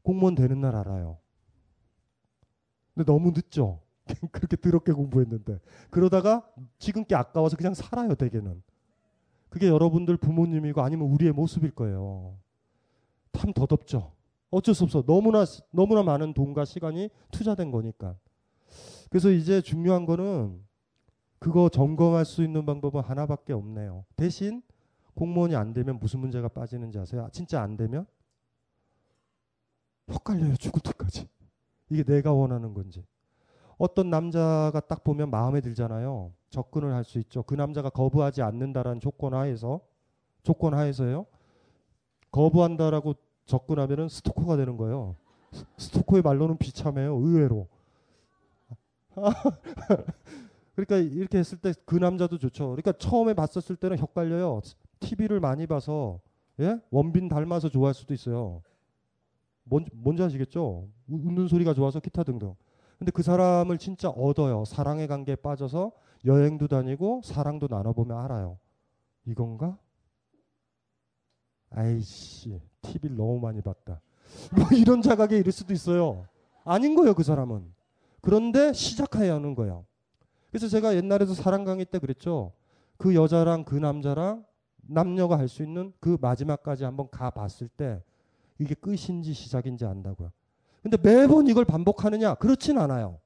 공무원 0.04 0.36
되는 0.36 0.60
날 0.62 0.76
알아요. 0.76 1.18
근데 2.94 3.12
너무 3.12 3.32
늦죠. 3.32 3.83
그렇게 4.32 4.56
더럽게 4.56 4.92
공부했는데. 4.92 5.60
그러다가 5.90 6.48
지금 6.80 7.06
게 7.06 7.16
아까워서 7.16 7.56
그냥 7.56 7.74
살아요 7.74 8.16
대개는. 8.16 8.62
그게 9.50 9.68
여러분들 9.68 10.18
부모님이고 10.18 10.82
아니면 10.82 11.08
우리의 11.10 11.32
모습일 11.32 11.72
거예요. 11.72 12.38
참 13.34 13.54
더덥죠. 13.54 14.14
어쩔 14.50 14.76
수 14.76 14.84
없어. 14.84 15.04
너무나 15.04 15.46
너무나 15.72 16.04
많은 16.04 16.34
돈과 16.34 16.66
시간이 16.66 17.10
투자된 17.32 17.72
거니까. 17.72 18.16
그래서 19.10 19.30
이제 19.32 19.62
중요한 19.62 20.06
거는 20.06 20.60
그거 21.40 21.70
점검할 21.70 22.26
수 22.26 22.44
있는 22.44 22.66
방법은 22.66 23.02
하나밖에 23.02 23.54
없네요. 23.54 24.06
대신 24.16 24.62
공무원이 25.14 25.56
안 25.56 25.74
되면 25.74 26.00
무슨 26.00 26.20
문제가 26.20 26.48
빠지는지 26.48 26.98
아세요? 26.98 27.28
진짜 27.32 27.62
안 27.62 27.78
되면? 27.78 28.06
헷갈려요 30.10 30.56
죽을 30.56 30.82
때까지. 30.82 31.28
이게 31.90 32.04
내가 32.04 32.34
원하는 32.34 32.74
건지 32.74 33.04
어떤 33.84 34.10
남자가 34.10 34.80
딱 34.80 35.04
보면 35.04 35.30
마음에 35.30 35.60
들잖아요. 35.60 36.32
접근을 36.50 36.94
할 36.94 37.04
수 37.04 37.20
있죠. 37.20 37.44
그 37.44 37.54
남자가 37.54 37.90
거부하지 37.90 38.42
않는다라는 38.42 39.02
조건 39.02 39.34
하에서 39.34 39.82
조건 40.42 40.74
하에서요. 40.74 41.26
거부한다라고 42.32 43.16
접근하면은 43.46 44.08
스토커가 44.08 44.56
되는 44.56 44.78
거예요. 44.78 45.18
스토커의 45.78 46.22
말로는 46.24 46.58
비참해요. 46.58 47.16
의외로. 47.18 47.68
그러니까 50.76 50.98
이렇게 50.98 51.38
했을 51.40 51.58
때 51.58 51.74
그 51.86 51.98
남자도 51.98 52.38
좋죠. 52.38 52.68
그러니까 52.68 52.94
처음에 52.94 53.34
봤었을 53.34 53.76
때는 53.76 54.00
헷갈려요. 54.00 54.62
TV를 55.02 55.42
많이 55.42 55.68
봐서 55.68 56.22
예? 56.62 56.80
원빈 56.90 57.28
닮아서 57.28 57.68
좋아할 57.68 57.94
수도 57.94 58.14
있어요. 58.14 58.62
뭔, 59.66 59.86
뭔지 59.94 60.24
아시겠죠? 60.24 60.88
웃는 61.10 61.50
소리가 61.50 61.74
좋아서 61.74 62.00
기타 62.00 62.24
등등. 62.24 62.56
근데 62.98 63.12
그 63.12 63.24
사람을 63.24 63.78
진짜 63.78 64.10
얻어요. 64.10 64.66
사랑의 64.66 65.08
관계에 65.08 65.36
빠져서 65.36 65.92
여행도 66.26 66.68
다니고 66.68 67.22
사랑도 67.24 67.68
나눠보면 67.70 68.18
알아요. 68.18 68.58
이건가? 69.26 69.78
아이씨, 71.72 72.60
TV를 72.82 73.16
너무 73.18 73.40
많이 73.40 73.62
봤다. 73.62 74.00
뭐 74.56 74.66
이런 74.78 75.02
자각에 75.02 75.38
이를 75.38 75.52
수도 75.52 75.74
있어요. 75.74 76.26
아닌 76.64 76.96
거예요, 76.96 77.14
그 77.14 77.24
사람은. 77.24 77.74
그런데 78.22 78.72
시작해야 78.74 79.36
하는 79.36 79.54
거예요. 79.56 79.86
그래서 80.50 80.68
제가 80.68 80.96
옛날에도 80.96 81.34
사랑 81.34 81.64
강의 81.66 81.86
때 81.86 82.00
그랬죠. 82.00 82.54
그 82.98 83.16
여자랑 83.16 83.66
그 83.66 83.76
남자랑 83.76 84.46
남녀가 84.88 85.38
할 85.38 85.48
수 85.48 85.64
있는 85.64 85.94
그 86.00 86.18
마지막까지 86.22 86.84
한번 86.84 87.10
가 87.10 87.30
봤을 87.32 87.68
때 87.68 88.04
이게 88.60 88.76
끝인지 88.76 89.34
시작인지 89.34 89.86
안다고요. 89.86 90.32
근데 90.84 90.98
매번 91.02 91.48
이걸 91.48 91.66
반복하느냐? 91.66 92.36
그렇진 92.36 92.78
않아요. 92.78 93.20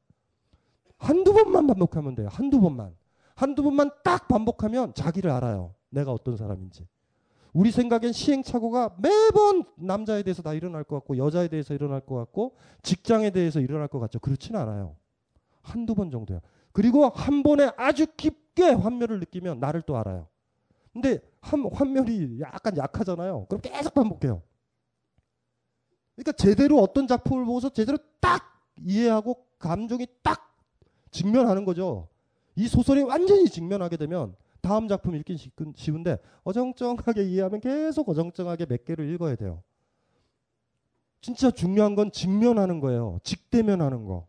한두 0.98 1.34
번만 1.34 1.68
반복하면 1.68 2.16
돼요. 2.16 2.30
한두 2.32 2.62
번만. 2.62 2.96
한두 3.36 3.64
번만 3.64 3.92
딱 4.04 4.28
반복하면 4.28 4.94
자기를 4.94 5.30
알아요. 5.32 5.74
내가 5.90 6.12
어떤 6.12 6.38
사람인지. 6.38 6.88
우리 7.54 7.72
생각엔 7.72 8.12
시행착오가 8.12 8.96
매번 9.00 9.64
남자에 9.76 10.22
대해서 10.22 10.44
다 10.44 10.54
일어날 10.54 10.84
것 10.84 10.98
같고 10.98 11.18
여자에 11.18 11.48
대해서 11.48 11.74
일어날 11.74 12.02
것 12.02 12.16
같고 12.16 12.56
직장에 12.84 13.32
대해서 13.32 13.60
일어날 13.60 13.88
것 13.88 14.00
같죠. 14.00 14.20
그렇진 14.20 14.56
않아요. 14.56 14.96
한두 15.64 15.96
번 15.96 16.12
정도야. 16.12 16.40
그리고 16.72 17.10
한 17.10 17.42
번에 17.42 17.72
아주 17.76 18.06
깊게 18.16 18.70
환멸을 18.74 19.20
느끼면 19.20 19.60
나를 19.60 19.82
또 19.82 19.98
알아요. 19.98 20.28
근데 20.94 21.20
한, 21.42 21.66
환멸이 21.72 22.40
약간 22.42 22.78
약하잖아요. 22.78 23.46
그럼 23.50 23.62
계속 23.62 23.94
반복해요. 23.96 24.44
그러니까 26.18 26.32
제대로 26.32 26.80
어떤 26.80 27.08
작품을 27.08 27.46
보고서 27.46 27.70
제대로 27.70 27.98
딱 28.20 28.44
이해하고 28.82 29.46
감정이 29.60 30.08
딱 30.24 30.58
직면하는 31.12 31.64
거죠. 31.64 32.08
이 32.56 32.68
소설이 32.68 33.04
완전히 33.04 33.46
직면하게 33.46 33.98
되면 33.98 34.36
다음 34.62 34.88
작품 34.88 35.16
읽기 35.16 35.38
쉬운데 35.76 36.18
어정쩡하게 36.44 37.24
이해하면 37.24 37.62
계속 37.62 38.10
어정쩡하게 38.10 38.66
몇 38.66 38.84
개를 38.84 39.14
읽어야 39.14 39.36
돼요. 39.36 39.62
진짜 41.22 41.52
중요한 41.52 41.94
건 41.96 42.12
직면하는 42.12 42.80
거예요. 42.80 43.20
직대면하는 43.24 44.06
거. 44.06 44.28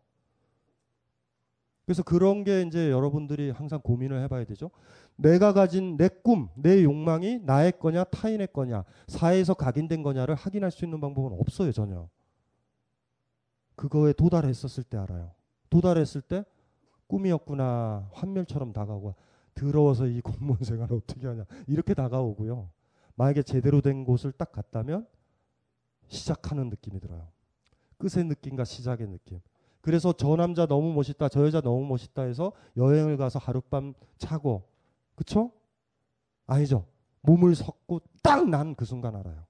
그래서 1.89 2.03
그런 2.03 2.43
게 2.43 2.61
이제 2.61 2.91
여러분들이 2.91 3.49
항상 3.49 3.81
고민을 3.81 4.21
해봐야 4.21 4.45
되죠. 4.45 4.69
내가 5.15 5.53
가진 5.53 5.97
내 5.97 6.07
꿈, 6.07 6.47
내 6.53 6.83
욕망이 6.83 7.39
나의 7.39 7.79
거냐 7.79 8.03
타인의 8.03 8.49
거냐 8.53 8.83
사회에서 9.07 9.55
각인된 9.55 10.03
거냐를 10.03 10.35
확인할 10.35 10.69
수 10.69 10.85
있는 10.85 11.01
방법은 11.01 11.35
없어요 11.39 11.71
전혀. 11.71 12.07
그거에 13.75 14.13
도달했었을 14.13 14.83
때 14.83 14.99
알아요. 14.99 15.31
도달했을 15.71 16.21
때 16.21 16.45
꿈이었구나 17.07 18.07
환멸처럼 18.13 18.71
다가오고 18.71 19.15
더러워서 19.55 20.05
이 20.05 20.21
공무원 20.21 20.59
생활을 20.61 20.95
어떻게 20.95 21.25
하냐 21.25 21.45
이렇게 21.65 21.95
다가오고요. 21.95 22.69
만약에 23.15 23.41
제대로 23.41 23.81
된 23.81 24.03
곳을 24.03 24.31
딱 24.31 24.51
갔다면 24.51 25.07
시작하는 26.07 26.69
느낌이 26.69 26.99
들어요. 26.99 27.29
끝의 27.97 28.25
느낌과 28.25 28.63
시작의 28.63 29.07
느낌. 29.07 29.39
그래서 29.81 30.13
저 30.13 30.35
남자 30.35 30.65
너무 30.65 30.93
멋있다, 30.93 31.29
저 31.29 31.45
여자 31.45 31.61
너무 31.61 31.85
멋있다 31.85 32.23
해서 32.23 32.51
여행을 32.77 33.17
가서 33.17 33.39
하룻밤 33.39 33.93
자고 34.17 34.67
그쵸? 35.15 35.51
아니죠. 36.47 36.85
몸을 37.21 37.55
섞고 37.55 38.01
딱 38.23 38.47
난 38.47 38.75
그 38.75 38.85
순간 38.85 39.15
알아요. 39.15 39.45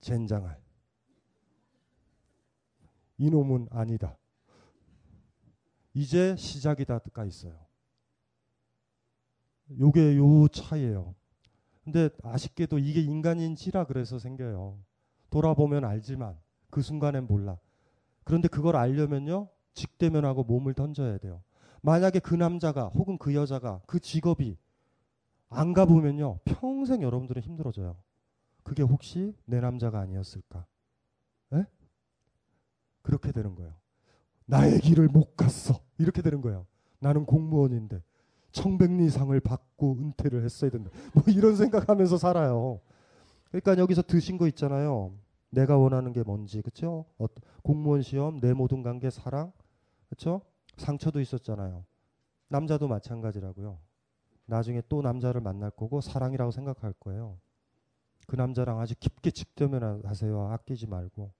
젠장할. 0.00 0.60
이놈은 3.18 3.68
아니다. 3.70 4.16
이제 5.94 6.36
시작이다가 6.36 7.24
있어요. 7.24 7.58
요게 9.78 10.16
요 10.16 10.48
차이예요. 10.48 11.14
근데 11.84 12.10
아쉽게도 12.22 12.78
이게 12.78 13.00
인간인지라 13.00 13.84
그래서 13.86 14.18
생겨요. 14.18 14.78
돌아보면 15.30 15.84
알지만 15.84 16.38
그 16.70 16.82
순간엔 16.82 17.26
몰라. 17.26 17.58
그런데 18.26 18.48
그걸 18.48 18.74
알려면요. 18.76 19.48
직대면하고 19.72 20.42
몸을 20.42 20.74
던져야 20.74 21.18
돼요. 21.18 21.42
만약에 21.80 22.18
그 22.18 22.34
남자가 22.34 22.88
혹은 22.88 23.18
그 23.18 23.34
여자가 23.34 23.80
그 23.86 24.00
직업이 24.00 24.58
안 25.48 25.72
가보면요. 25.72 26.40
평생 26.44 27.02
여러분들은 27.02 27.40
힘들어져요. 27.40 27.96
그게 28.64 28.82
혹시 28.82 29.32
내 29.44 29.60
남자가 29.60 30.00
아니었을까? 30.00 30.66
에? 31.52 31.64
그렇게 33.02 33.30
되는 33.30 33.54
거예요. 33.54 33.74
나의 34.46 34.80
길을 34.80 35.06
못 35.06 35.36
갔어. 35.36 35.78
이렇게 35.98 36.20
되는 36.20 36.40
거예요. 36.40 36.66
나는 36.98 37.26
공무원인데. 37.26 38.02
청백리상을 38.50 39.38
받고 39.38 39.98
은퇴를 40.00 40.42
했어야 40.44 40.70
된다. 40.72 40.90
뭐 41.14 41.22
이런 41.28 41.54
생각하면서 41.54 42.16
살아요. 42.16 42.80
그러니까 43.50 43.78
여기서 43.78 44.02
드신 44.02 44.36
거 44.36 44.48
있잖아요. 44.48 45.12
내가 45.50 45.76
원하는 45.76 46.12
게 46.12 46.22
뭔지, 46.22 46.60
그렇죠? 46.60 47.06
어, 47.18 47.26
공무원 47.62 48.02
시험, 48.02 48.40
내 48.40 48.52
모든 48.52 48.82
관계, 48.82 49.10
사랑, 49.10 49.52
그렇죠? 50.08 50.42
상처도 50.76 51.20
있었잖아요. 51.20 51.84
남자도 52.48 52.88
마찬가지라고요. 52.88 53.78
나중에 54.46 54.82
또 54.88 55.02
남자를 55.02 55.40
만날 55.40 55.70
거고 55.70 56.00
사랑이라고 56.00 56.50
생각할 56.50 56.92
거예요. 56.94 57.38
그 58.26 58.36
남자랑 58.36 58.80
아주 58.80 58.94
깊게 58.98 59.30
직대면 59.30 60.02
하세요. 60.04 60.48
아끼지 60.48 60.86
말고. 60.86 61.32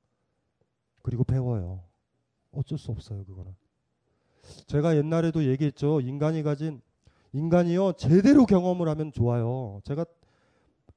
그리고 1.02 1.24
배워요. 1.24 1.82
어쩔 2.52 2.78
수 2.78 2.90
없어요, 2.90 3.24
그거는. 3.24 3.54
제가 4.66 4.96
옛날에도 4.96 5.44
얘기했죠. 5.44 6.00
인간이 6.00 6.42
가진 6.42 6.80
인간이요 7.32 7.92
제대로 7.94 8.46
경험을 8.46 8.88
하면 8.88 9.12
좋아요. 9.12 9.80
제가 9.84 10.04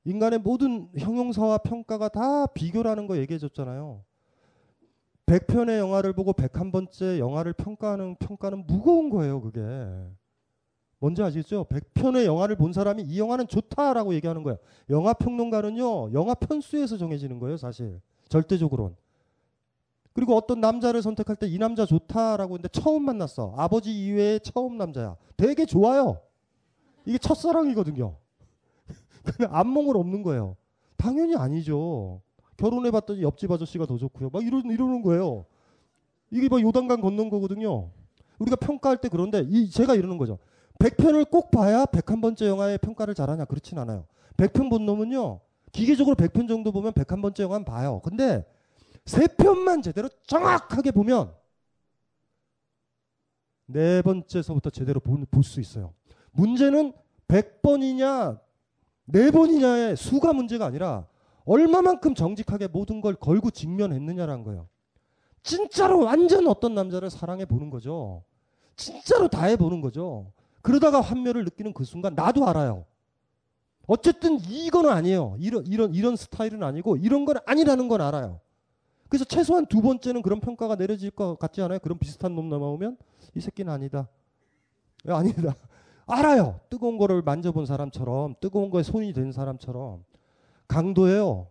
인간의 0.06 0.40
모든 0.40 0.90
형용사와 0.98 1.60
평가가 1.60 2.10
다 2.10 2.46
비교라는 2.48 3.08
거 3.08 3.18
얘기해 3.18 3.38
줬잖아요. 3.38 4.04
100편의 5.26 5.78
영화를 5.78 6.14
보고 6.14 6.34
101번째 6.34 7.20
영화를 7.20 7.54
평가하는 7.54 8.16
평가는 8.16 8.66
무거운 8.66 9.10
거예요, 9.10 9.42
그게. 9.42 9.62
뭔지 10.98 11.22
아시죠? 11.22 11.66
100편의 11.66 12.26
영화를 12.26 12.56
본 12.56 12.74
사람이 12.74 13.04
이 13.04 13.20
영화는 13.20 13.48
좋다라고 13.48 14.14
얘기하는 14.16 14.44
거예요. 14.44 14.58
영화 14.90 15.14
평론가는요, 15.14 16.14
영화 16.14 16.34
편수에서 16.34 16.98
정해지는 16.98 17.40
거예요, 17.40 17.58
사실. 17.58 18.02
절대적으로는. 18.28 18.96
그리고 20.14 20.36
어떤 20.36 20.60
남자를 20.60 21.02
선택할 21.02 21.36
때 21.36 21.48
이 21.48 21.58
남자 21.60 21.86
좋다라고 21.86 22.56
했는데 22.56 22.68
처음 22.70 23.04
만났어. 23.06 23.54
아버지 23.56 23.92
이외에 23.94 24.40
처음 24.40 24.78
남자야. 24.78 25.16
되게 25.38 25.66
좋아요. 25.66 26.20
이게 27.06 27.18
첫사랑이거든요. 27.18 28.16
안목을 29.50 29.98
없는 29.98 30.24
거예요. 30.24 30.56
당연히 30.98 31.36
아니죠. 31.36 32.22
결혼해 32.58 32.92
봤더니 32.92 33.22
옆집 33.24 33.52
아저씨가 33.52 33.86
더 33.86 33.98
좋고요. 33.98 34.30
막 34.32 34.44
이러, 34.46 34.60
이러는 34.60 35.02
거예요. 35.02 35.46
이게 36.32 36.50
막 36.50 36.62
요단강 36.62 37.02
건넌 37.02 37.30
거거든요. 37.30 37.90
우리가 38.38 38.56
평가할 38.58 38.98
때 38.98 39.10
그런데 39.10 39.46
이 39.48 39.70
제가 39.70 39.96
이러는 39.96 40.18
거죠. 40.18 40.40
100편을 40.80 41.30
꼭 41.30 41.52
봐야 41.52 41.86
101번째 41.86 42.46
영화의 42.46 42.78
평가를 42.78 43.14
잘하냐? 43.14 43.46
그렇진 43.46 43.78
않아요. 43.80 44.06
100편 44.38 44.70
본 44.70 44.86
놈은요. 44.86 45.42
기계적으로 45.72 46.16
100편 46.16 46.48
정도 46.48 46.72
보면 46.72 46.94
101번째 46.94 47.40
영화는 47.42 47.66
봐요. 47.66 48.02
근데 48.04 48.46
세 49.06 49.28
편만 49.28 49.82
제대로 49.82 50.10
정확하게 50.28 50.92
보면 50.92 51.34
네 53.66 54.02
번째서부터 54.02 54.70
제대로 54.70 55.00
볼 55.00 55.44
수 55.44 55.60
있어요. 55.60 55.94
문제는 56.32 56.94
100번이냐 57.28 58.40
네 59.12 59.32
번이냐의 59.32 59.96
수가 59.98 60.34
문제가 60.34 60.66
아니라 60.66 61.06
얼마만큼 61.46 62.14
정직하게 62.14 62.68
모든 62.68 63.02
걸 63.02 63.16
걸고 63.16 63.50
직면했느냐라는 63.50 64.44
거예요. 64.44 64.68
진짜로 65.42 66.04
완전 66.04 66.48
어떤 66.48 66.76
남자를 66.76 67.10
사랑해 67.10 67.46
보는 67.46 67.70
거죠. 67.70 68.24
진짜로 68.76 69.28
다 69.28 69.46
해 69.46 69.56
보는 69.56 69.82
거죠. 69.82 70.32
그러다가 70.62 71.02
환멸을 71.02 71.44
느끼는 71.46 71.74
그 71.74 71.84
순간 71.86 72.14
나도 72.14 72.46
알아요. 72.48 72.86
어쨌든 73.88 74.40
이거는 74.40 74.92
아니에요. 74.92 75.36
이런 75.40 75.66
이런 75.66 75.96
이런 75.96 76.16
스타일은 76.16 76.62
아니고 76.62 76.98
이런 76.98 77.26
건 77.26 77.38
아니라는 77.48 77.88
건 77.88 78.02
알아요. 78.02 78.40
그래서 79.08 79.26
최소한 79.26 79.66
두 79.66 79.82
번째는 79.82 80.22
그런 80.22 80.40
평가가 80.40 80.76
내려질 80.76 81.10
것 81.12 81.40
같지 81.40 81.62
않아요? 81.64 81.80
그런 81.80 81.98
비슷한 81.98 82.36
놈 82.36 82.50
나오면 82.50 82.98
이 83.36 83.40
새끼는 83.42 83.74
아니다. 83.74 84.08
아니다. 85.08 85.56
알아요. 86.10 86.60
뜨거운 86.70 86.98
거를 86.98 87.22
만져본 87.22 87.66
사람처럼 87.66 88.36
뜨거운 88.40 88.70
거에 88.70 88.84
손이 88.84 89.14
된 89.14 89.32
사람처럼 89.32 90.04
강도예요. 90.68 91.48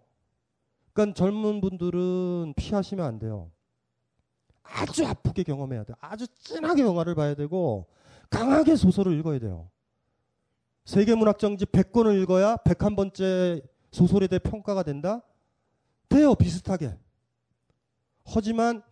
그러니까 0.93 1.15
젊은 1.15 1.61
분들은 1.61 2.55
피하시면 2.57 3.07
안 3.07 3.19
돼요. 3.19 3.51
아주 4.63 5.07
아프게 5.07 5.43
경험해야 5.45 5.85
돼요. 5.85 5.97
아주 6.01 6.27
진하게 6.41 6.83
영화를 6.83 7.15
봐야 7.15 7.35
되고 7.35 7.87
강하게 8.31 8.77
소설을 8.77 9.19
읽어야 9.19 9.39
돼요. 9.39 9.71
세계문학정지 10.85 11.67
100권을 11.67 12.21
읽어야 12.23 12.57
101번째 12.57 13.63
소설에 13.91 14.27
대해 14.27 14.39
평가가 14.39 14.83
된다? 14.83 15.23
돼요. 16.09 16.35
비슷하게. 16.35 16.97
하지만 18.25 18.83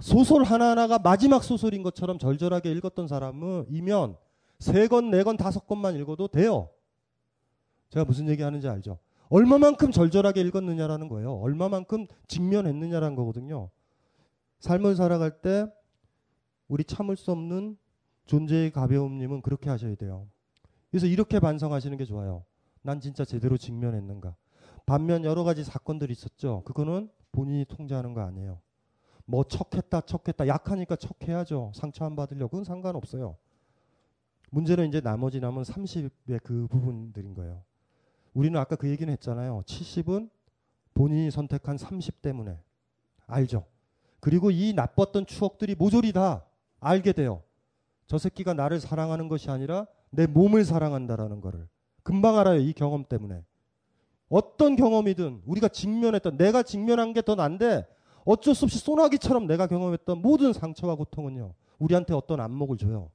소설 0.00 0.42
하나하나가 0.42 0.98
마지막 0.98 1.42
소설인 1.42 1.82
것처럼 1.82 2.18
절절하게 2.18 2.72
읽었던 2.72 3.08
사람은 3.08 3.66
이면 3.68 4.16
세 4.58 4.88
권, 4.88 5.10
네 5.10 5.22
권, 5.22 5.36
다섯 5.36 5.66
권만 5.66 5.96
읽어도 5.96 6.28
돼요. 6.28 6.70
제가 7.90 8.04
무슨 8.04 8.28
얘기 8.28 8.42
하는지 8.42 8.68
알죠? 8.68 8.98
얼마만큼 9.28 9.90
절절하게 9.90 10.40
읽었느냐라는 10.42 11.08
거예요. 11.08 11.34
얼마만큼 11.36 12.06
직면했느냐라는 12.28 13.16
거거든요. 13.16 13.70
삶을 14.60 14.96
살아갈 14.96 15.40
때 15.40 15.66
우리 16.68 16.84
참을 16.84 17.16
수 17.16 17.30
없는 17.32 17.76
존재의 18.26 18.70
가벼움님은 18.72 19.42
그렇게 19.42 19.70
하셔야 19.70 19.94
돼요. 19.94 20.26
그래서 20.90 21.06
이렇게 21.06 21.40
반성하시는 21.40 21.96
게 21.98 22.04
좋아요. 22.04 22.44
난 22.82 23.00
진짜 23.00 23.24
제대로 23.24 23.56
직면했는가. 23.56 24.36
반면 24.86 25.24
여러 25.24 25.44
가지 25.44 25.64
사건들이 25.64 26.12
있었죠. 26.12 26.62
그거는 26.64 27.10
본인이 27.32 27.64
통제하는 27.64 28.14
거 28.14 28.20
아니에요. 28.20 28.60
뭐 29.26 29.44
척했다 29.44 30.02
척했다 30.02 30.46
약하니까 30.46 30.96
척해야죠. 30.96 31.72
상처 31.74 32.04
안 32.04 32.14
받으려고 32.14 32.50
그건 32.50 32.64
상관없어요. 32.64 33.36
문제는 34.54 34.86
이제 34.86 35.00
나머지 35.00 35.40
남은 35.40 35.64
30의 35.64 36.40
그 36.44 36.68
부분들인 36.68 37.34
거예요. 37.34 37.64
우리는 38.34 38.58
아까 38.58 38.76
그 38.76 38.88
얘기는 38.88 39.12
했잖아요. 39.12 39.64
70은 39.66 40.30
본인이 40.94 41.28
선택한 41.32 41.76
30 41.76 42.22
때문에 42.22 42.56
알죠. 43.26 43.64
그리고 44.20 44.52
이 44.52 44.72
나빴던 44.72 45.26
추억들이 45.26 45.74
모조리 45.74 46.12
다 46.12 46.44
알게 46.78 47.12
돼요. 47.12 47.42
저 48.06 48.16
새끼가 48.16 48.54
나를 48.54 48.78
사랑하는 48.78 49.28
것이 49.28 49.50
아니라 49.50 49.86
내 50.10 50.26
몸을 50.28 50.64
사랑한다라는 50.64 51.40
거를 51.40 51.66
금방 52.04 52.38
알아요. 52.38 52.60
이 52.60 52.72
경험 52.74 53.04
때문에. 53.04 53.42
어떤 54.28 54.76
경험이든 54.76 55.42
우리가 55.46 55.66
직면했던 55.68 56.36
내가 56.36 56.62
직면한 56.62 57.12
게 57.12 57.22
더 57.22 57.34
난데 57.34 57.86
어쩔 58.24 58.54
수 58.54 58.66
없이 58.66 58.78
소나기처럼 58.78 59.46
내가 59.48 59.66
경험했던 59.66 60.22
모든 60.22 60.52
상처와 60.52 60.94
고통은요. 60.94 61.54
우리한테 61.78 62.14
어떤 62.14 62.40
안목을 62.40 62.78
줘요. 62.78 63.10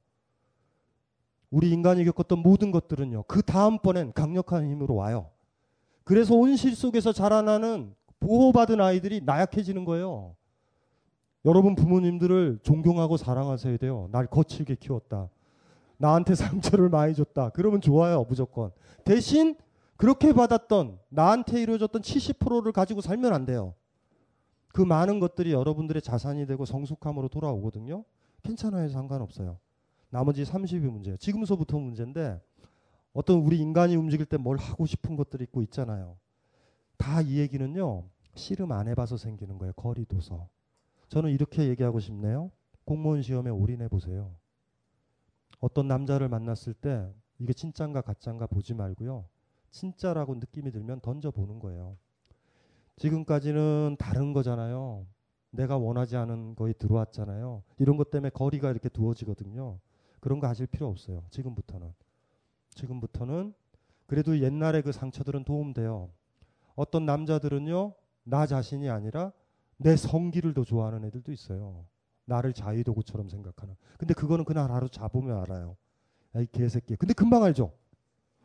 우리 1.50 1.70
인간이 1.70 2.04
겪었던 2.04 2.38
모든 2.38 2.70
것들은요. 2.70 3.24
그 3.24 3.42
다음번엔 3.42 4.12
강력한 4.12 4.68
힘으로 4.68 4.94
와요. 4.94 5.30
그래서 6.04 6.34
온실 6.34 6.74
속에서 6.74 7.12
자라나는 7.12 7.94
보호받은 8.20 8.80
아이들이 8.80 9.20
나약해지는 9.24 9.84
거예요. 9.84 10.36
여러분 11.44 11.74
부모님들을 11.74 12.60
존경하고 12.62 13.16
사랑하셔야 13.16 13.76
돼요. 13.78 14.08
날 14.12 14.26
거칠게 14.26 14.76
키웠다. 14.76 15.28
나한테 15.96 16.34
상처를 16.36 16.88
많이 16.88 17.14
줬다. 17.14 17.50
그러면 17.50 17.80
좋아요, 17.80 18.24
무조건. 18.28 18.70
대신 19.04 19.56
그렇게 19.96 20.32
받았던 20.32 20.98
나한테 21.08 21.60
이루어졌던 21.62 22.02
70%를 22.02 22.72
가지고 22.72 23.00
살면 23.00 23.32
안 23.34 23.44
돼요. 23.44 23.74
그 24.68 24.82
많은 24.82 25.18
것들이 25.20 25.52
여러분들의 25.52 26.00
자산이 26.00 26.46
되고 26.46 26.64
성숙함으로 26.64 27.28
돌아오거든요. 27.28 28.04
괜찮아요. 28.42 28.88
상관없어요. 28.88 29.58
나머지 30.10 30.42
30이 30.44 30.88
문제예요. 30.90 31.16
지금서부터 31.16 31.78
문제인데 31.78 32.40
어떤 33.12 33.38
우리 33.38 33.58
인간이 33.58 33.96
움직일 33.96 34.26
때 34.26 34.36
뭘 34.36 34.56
하고 34.56 34.86
싶은 34.86 35.16
것들이 35.16 35.44
있고 35.44 35.62
있잖아요. 35.62 36.16
다 36.96 37.22
이 37.22 37.38
얘기는요. 37.38 38.08
씨름 38.34 38.72
안 38.72 38.88
해봐서 38.88 39.16
생기는 39.16 39.58
거예요. 39.58 39.72
거리둬서. 39.74 40.48
저는 41.08 41.30
이렇게 41.30 41.68
얘기하고 41.68 41.98
싶네요. 42.00 42.50
공무원 42.84 43.22
시험에 43.22 43.50
올인해 43.50 43.88
보세요. 43.88 44.34
어떤 45.60 45.88
남자를 45.88 46.28
만났을 46.28 46.74
때 46.74 47.12
이게 47.38 47.52
진짠가 47.52 48.02
가짠가 48.02 48.46
보지 48.46 48.74
말고요. 48.74 49.24
진짜라고 49.70 50.34
느낌이 50.36 50.70
들면 50.72 51.00
던져보는 51.00 51.58
거예요. 51.58 51.96
지금까지는 52.96 53.96
다른 53.98 54.32
거잖아요. 54.32 55.06
내가 55.50 55.76
원하지 55.78 56.16
않은 56.16 56.54
거에 56.54 56.72
들어왔잖아요. 56.74 57.62
이런 57.78 57.96
것 57.96 58.10
때문에 58.10 58.30
거리가 58.30 58.70
이렇게 58.70 58.88
두어지거든요. 58.88 59.78
그런 60.20 60.38
거 60.38 60.46
하실 60.46 60.66
필요 60.66 60.88
없어요. 60.88 61.24
지금부터는. 61.30 61.92
지금부터는 62.74 63.54
그래도 64.06 64.38
옛날에 64.40 64.82
그 64.82 64.92
상처들은 64.92 65.44
도움돼요. 65.44 66.10
어떤 66.74 67.06
남자들은요, 67.06 67.94
나 68.24 68.46
자신이 68.46 68.88
아니라 68.88 69.32
내 69.76 69.96
성기를 69.96 70.54
더 70.54 70.64
좋아하는 70.64 71.04
애들도 71.04 71.32
있어요. 71.32 71.86
나를 72.26 72.52
자위도구처럼 72.52 73.28
생각하는. 73.28 73.76
근데 73.98 74.14
그거는 74.14 74.44
그날 74.44 74.70
하루 74.70 74.88
잡으면 74.88 75.38
알아요. 75.38 75.76
야, 76.36 76.40
이 76.40 76.46
개새끼. 76.46 76.96
근데 76.96 77.14
금방 77.14 77.42
알죠? 77.42 77.72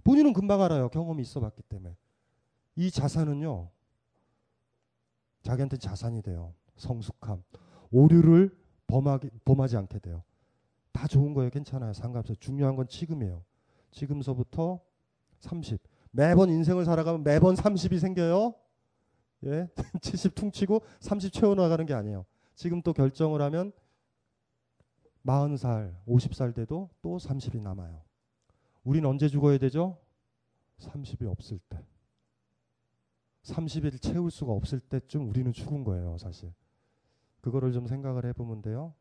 본인은 0.03 0.33
금방 0.33 0.61
알아요. 0.61 0.89
경험이 0.89 1.23
있어 1.23 1.39
봤기 1.39 1.61
때문에. 1.63 1.95
이 2.75 2.91
자산은요, 2.91 3.69
자기한테 5.43 5.77
자산이 5.77 6.21
돼요. 6.21 6.53
성숙함. 6.77 7.43
오류를 7.91 8.57
범하기, 8.87 9.29
범하지 9.45 9.77
않게 9.77 9.99
돼요. 9.99 10.23
다 10.95 11.07
좋은 11.07 11.33
거예요. 11.33 11.49
괜찮아요. 11.49 11.91
상관없어요. 11.91 12.37
중요한 12.37 12.77
건 12.77 12.87
지금이에요. 12.87 13.43
지금서부터 13.91 14.79
30. 15.41 15.81
매번 16.11 16.49
인생을 16.49 16.85
살아가면 16.85 17.23
매번 17.23 17.53
30이 17.53 17.99
생겨요. 17.99 18.55
예. 19.43 19.67
70 20.01 20.33
퉁치고 20.35 20.81
30 21.01 21.33
채워 21.33 21.53
나가는 21.53 21.85
게 21.85 21.93
아니에요. 21.93 22.25
지금 22.53 22.81
또 22.81 22.93
결정을 22.93 23.41
하면 23.41 23.73
40살, 25.25 25.93
50살 26.07 26.55
돼도 26.55 26.89
또 27.01 27.17
30이 27.17 27.61
남아요. 27.61 28.01
우린 28.85 29.05
언제 29.05 29.27
죽어야 29.27 29.57
되죠? 29.57 29.97
30이 30.79 31.29
없을 31.29 31.59
때. 31.67 31.85
30일 33.43 34.01
채울 34.01 34.31
수가 34.31 34.53
없을 34.53 34.79
때쯤 34.79 35.27
우리는 35.27 35.51
죽은 35.51 35.83
거예요, 35.83 36.17
사실. 36.17 36.53
그거를 37.41 37.73
좀 37.73 37.85
생각을 37.85 38.25
해보면 38.27 38.61
돼요. 38.61 38.93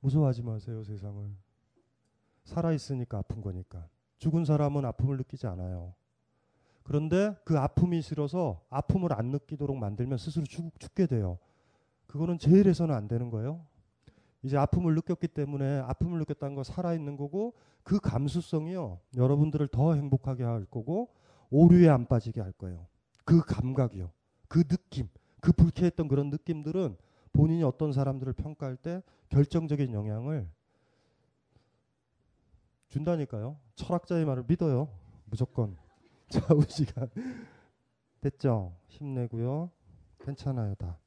무서워하지 0.00 0.42
마세요, 0.42 0.82
세상을. 0.84 1.30
살아있으니까 2.44 3.18
아픈 3.18 3.40
거니까. 3.40 3.88
죽은 4.18 4.44
사람은 4.44 4.84
아픔을 4.84 5.16
느끼지 5.18 5.46
않아요. 5.46 5.94
그런데 6.82 7.36
그 7.44 7.58
아픔이 7.58 8.00
싫어서 8.00 8.64
아픔을 8.70 9.12
안 9.12 9.26
느끼도록 9.26 9.76
만들면 9.76 10.18
스스로 10.18 10.44
죽, 10.46 10.70
죽게 10.80 11.06
돼요. 11.06 11.38
그거는 12.06 12.38
제일 12.38 12.66
해서는 12.66 12.94
안 12.94 13.08
되는 13.08 13.30
거예요. 13.30 13.66
이제 14.42 14.56
아픔을 14.56 14.94
느꼈기 14.94 15.28
때문에 15.28 15.80
아픔을 15.80 16.18
느꼈다는 16.20 16.54
거 16.54 16.62
살아있는 16.62 17.16
거고 17.16 17.54
그 17.82 18.00
감수성이요. 18.00 19.00
여러분들을 19.16 19.68
더 19.68 19.94
행복하게 19.94 20.44
할 20.44 20.64
거고 20.64 21.10
오류에 21.50 21.88
안 21.88 22.06
빠지게 22.06 22.40
할 22.40 22.52
거예요. 22.52 22.86
그 23.24 23.42
감각이요. 23.44 24.10
그 24.48 24.64
느낌. 24.64 25.08
그 25.40 25.52
불쾌했던 25.52 26.08
그런 26.08 26.30
느낌들은 26.30 26.96
본인이 27.32 27.62
어떤 27.62 27.92
사람들을 27.92 28.32
평가할 28.34 28.76
때 28.76 29.02
결정적인 29.28 29.92
영향을 29.92 30.48
준다니까요. 32.88 33.56
철학자의 33.76 34.24
말을 34.24 34.44
믿어요. 34.46 34.88
무조건. 35.26 35.76
자, 36.30 36.40
우리 36.54 36.66
시간 36.68 37.08
됐죠? 38.20 38.72
힘내고요. 38.88 39.70
괜찮아요, 40.20 40.74
다. 40.74 40.98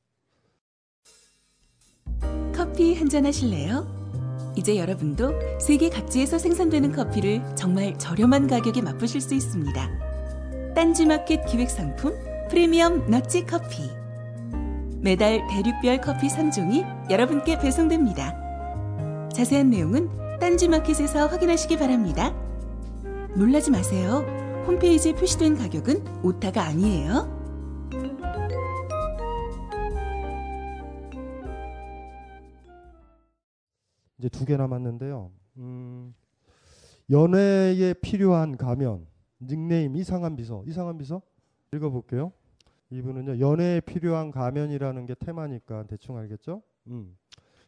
커피 2.56 2.96
한 2.96 3.10
잔 3.10 3.26
하실래요? 3.26 4.00
이제 4.58 4.78
여러분도 4.78 5.60
세계 5.60 5.90
각지에서 5.90 6.38
생산되는 6.38 6.92
커피를 6.92 7.42
정말 7.56 7.98
저렴한 7.98 8.48
가격에 8.48 8.82
맛보실 8.82 9.22
수 9.22 9.34
있습니다. 9.34 10.74
딴지마켓 10.76 11.46
기획 11.46 11.70
상품 11.70 12.14
프리미엄 12.50 13.10
너치 13.10 13.46
커피. 13.46 13.90
매달 15.02 15.42
대륙별 15.48 16.00
커피 16.02 16.28
3종이 16.28 17.10
여러분께 17.10 17.58
배송됩니다. 17.60 19.30
자세한 19.34 19.70
내용은 19.70 20.10
딴지마켓에서 20.40 21.28
확인하시기 21.28 21.78
바랍니다. 21.78 22.32
놀라지 23.36 23.72
마세요. 23.72 24.20
홈페이지에 24.68 25.14
표시된 25.14 25.58
가격은 25.58 26.24
오타가 26.24 26.64
아니에요. 26.64 27.40
이제 34.18 34.30
두 34.30 34.46
개 34.46 34.56
남았는데요. 34.56 35.32
음, 35.58 36.14
연애에 37.10 37.94
필요한 38.02 38.56
가면 38.58 39.08
닉네임 39.42 39.96
이상한 39.96 40.36
비서 40.36 40.64
이상한 40.68 40.98
비서 40.98 41.22
읽어볼게요. 41.74 42.32
이분은요 42.92 43.40
연애에 43.40 43.80
필요한 43.80 44.32
가면이라는 44.32 45.06
게 45.06 45.16
테마니까 45.16 45.86
대충 45.88 46.18
알겠죠? 46.18 46.62
음. 46.88 47.18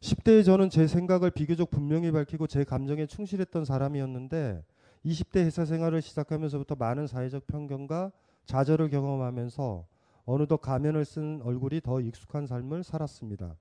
10대에 0.01 0.43
저는 0.43 0.69
제 0.69 0.85
생각을 0.85 1.31
비교적 1.31 1.71
분명히 1.71 2.11
밝히고 2.11 2.47
제 2.47 2.65
감정에 2.65 3.05
충실했던 3.05 3.63
사람이었는데 3.63 4.63
20대 5.05 5.45
회사 5.45 5.63
생활을 5.63 6.01
시작하면서부터 6.01 6.75
많은 6.75 7.07
사회적 7.07 7.47
편견과 7.47 8.11
좌절을 8.45 8.89
경험하면서 8.89 9.87
어느덧 10.25 10.57
가면을 10.57 11.05
쓴 11.05 11.41
얼굴이 11.41 11.81
더 11.81 12.01
익숙한 12.01 12.45
삶을 12.45 12.83
살았습니다. 12.83 13.55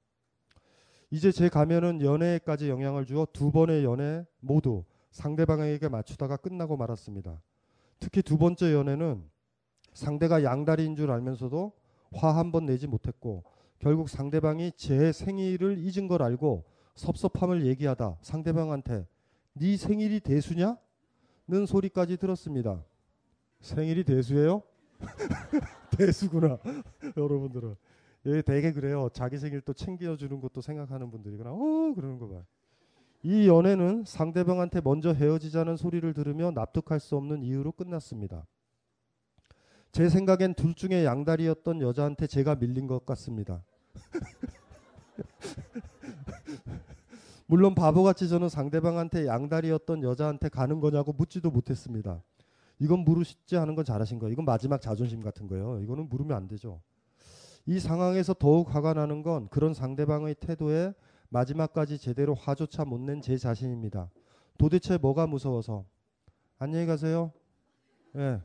이제 1.10 1.30
제 1.30 1.48
가면은 1.48 2.00
연애까지 2.00 2.68
영향을 2.68 3.06
주어 3.06 3.26
두 3.32 3.52
번의 3.52 3.84
연애 3.84 4.24
모두 4.40 4.84
상대방에게 5.10 5.88
맞추다가 5.88 6.36
끝나고 6.36 6.76
말았습니다. 6.76 7.40
특히 8.00 8.22
두 8.22 8.38
번째 8.38 8.72
연애는 8.72 9.22
상대가 9.92 10.42
양다리인 10.42 10.96
줄 10.96 11.10
알면서도 11.10 11.72
화 12.14 12.32
한 12.32 12.50
번 12.52 12.66
내지 12.66 12.86
못했고 12.86 13.44
결국 13.78 14.08
상대방이 14.08 14.72
제 14.76 15.12
생일을 15.12 15.78
잊은 15.78 16.08
걸 16.08 16.22
알고 16.22 16.64
섭섭함을 16.94 17.66
얘기하다 17.66 18.18
상대방한테 18.22 19.06
네 19.54 19.76
생일이 19.76 20.20
대수냐? 20.20 20.76
는 21.48 21.66
소리까지 21.66 22.16
들었습니다. 22.18 22.84
생일이 23.60 24.04
대수예요? 24.04 24.62
대수구나. 25.98 26.58
여러분들은. 27.16 27.74
예, 28.26 28.42
되게 28.42 28.72
그래요. 28.72 29.08
자기 29.12 29.36
생일 29.38 29.60
또 29.60 29.72
챙겨주는 29.72 30.40
것도 30.40 30.60
생각하는 30.60 31.10
분들이구나. 31.10 31.50
어, 31.52 31.92
그러는 31.94 32.18
거 32.18 32.28
봐요. 32.28 32.44
이 33.24 33.48
연애는 33.48 34.04
상대방한테 34.06 34.80
먼저 34.82 35.12
헤어지자는 35.12 35.76
소리를 35.76 36.12
들으며 36.14 36.52
납득할 36.52 37.00
수 37.00 37.16
없는 37.16 37.42
이유로 37.42 37.72
끝났습니다. 37.72 38.46
제 39.92 40.08
생각엔 40.08 40.54
둘 40.54 40.74
중에 40.74 41.04
양다리였던 41.04 41.82
여자한테 41.82 42.26
제가 42.26 42.54
밀린 42.56 42.86
것 42.86 43.04
같습니다. 43.04 43.62
물론 47.46 47.74
바보같이 47.74 48.28
저는 48.28 48.48
상대방한테 48.48 49.26
양다리였던 49.26 50.02
여자한테 50.02 50.48
가는 50.48 50.80
거냐고 50.80 51.12
묻지도 51.12 51.50
못했습니다. 51.50 52.22
이건 52.78 53.00
물으시지 53.00 53.56
않은 53.58 53.74
건 53.74 53.84
잘하신 53.84 54.18
거예요. 54.18 54.32
이건 54.32 54.46
마지막 54.46 54.80
자존심 54.80 55.22
같은 55.22 55.46
거예요. 55.46 55.78
이거는 55.80 56.08
물으면 56.08 56.34
안 56.36 56.48
되죠. 56.48 56.80
이 57.66 57.78
상황에서 57.78 58.32
더욱 58.34 58.74
화가 58.74 58.94
나는 58.94 59.22
건 59.22 59.48
그런 59.50 59.74
상대방의 59.74 60.36
태도에 60.36 60.94
마지막까지 61.28 61.98
제대로 61.98 62.34
화조차 62.34 62.84
못 62.86 62.98
낸 63.00 63.20
제 63.20 63.36
자신입니다. 63.36 64.10
도대체 64.58 64.96
뭐가 64.96 65.26
무서워서? 65.26 65.84
안녕히 66.58 66.86
가세요. 66.86 67.32
예. 68.16 68.40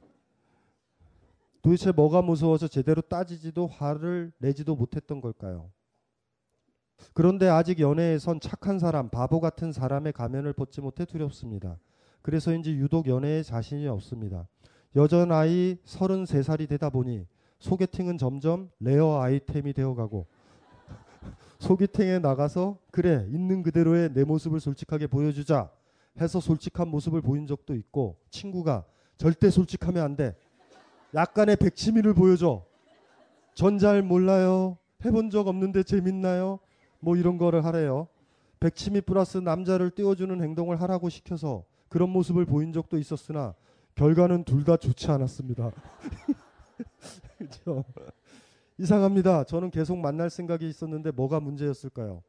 도대체 1.67 1.91
뭐가 1.91 2.21
무서워서 2.21 2.69
제대로 2.69 3.01
따지지도 3.01 3.67
화를 3.67 4.31
내지도 4.37 4.73
못했던 4.73 5.19
걸까요? 5.19 5.69
그런데 7.11 7.49
아직 7.49 7.81
연애에선 7.81 8.39
착한 8.39 8.79
사람, 8.79 9.09
바보 9.09 9.41
같은 9.41 9.73
사람의 9.73 10.13
가면을 10.13 10.53
벗지 10.53 10.79
못해 10.79 11.03
두렵습니다. 11.03 11.77
그래서인지 12.21 12.71
유독 12.71 13.09
연애에 13.09 13.43
자신이 13.43 13.85
없습니다. 13.85 14.47
여전 14.95 15.33
아이 15.33 15.75
33살이 15.83 16.69
되다 16.69 16.89
보니 16.89 17.27
소개팅은 17.59 18.17
점점 18.17 18.71
레어 18.79 19.19
아이템이 19.19 19.73
되어가고 19.73 20.25
소개팅에 21.59 22.19
나가서 22.19 22.79
그래 22.91 23.27
있는 23.29 23.61
그대로의 23.61 24.13
내 24.13 24.23
모습을 24.23 24.61
솔직하게 24.61 25.07
보여주자 25.07 25.69
해서 26.21 26.39
솔직한 26.39 26.87
모습을 26.87 27.21
보인 27.21 27.45
적도 27.45 27.75
있고 27.75 28.21
친구가 28.29 28.85
절대 29.17 29.49
솔직하면 29.49 30.01
안 30.01 30.15
돼. 30.15 30.33
약간의 31.13 31.55
백치미를 31.57 32.13
보여줘. 32.13 32.63
전 33.53 33.79
잘 33.79 34.01
몰라요. 34.03 34.77
해본 35.03 35.29
적 35.29 35.47
없는데 35.47 35.83
재밌나요? 35.83 36.59
뭐 36.99 37.15
이런 37.15 37.37
거를 37.37 37.65
하래요. 37.65 38.07
백치미 38.59 39.01
플러스 39.01 39.37
남자를 39.37 39.91
띄워주는 39.91 40.41
행동을 40.41 40.81
하라고 40.81 41.09
시켜서 41.09 41.63
그런 41.89 42.09
모습을 42.09 42.45
보인 42.45 42.73
적도 42.73 42.97
있었으나 42.97 43.53
결과는 43.95 44.43
둘 44.43 44.63
다 44.63 44.77
좋지 44.77 45.09
않았습니다. 45.09 45.71
그렇죠? 47.37 47.83
이상합니다. 48.77 49.43
저는 49.45 49.71
계속 49.71 49.97
만날 49.97 50.29
생각이 50.29 50.67
있었는데 50.67 51.11
뭐가 51.11 51.39
문제였을까요? 51.39 52.21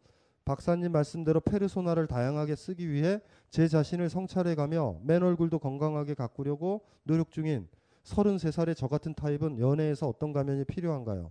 박사님 0.45 0.93
말씀대로 0.93 1.41
페르소나를 1.41 2.07
다양하게 2.07 2.57
쓰기 2.57 2.91
위해 2.91 3.21
제 3.51 3.69
자신을 3.69 4.09
성찰해가며 4.09 5.01
맨 5.03 5.23
얼굴도 5.23 5.59
건강하게 5.59 6.15
가꾸려고 6.15 6.83
노력 7.05 7.31
중인 7.31 7.69
33살의 8.09 8.77
저 8.77 8.89
같은 8.89 9.15
타입은 9.15 9.59
연애에서 9.59 10.09
어떤 10.09 10.33
가면이 10.33 10.65
필요한가요? 10.65 11.31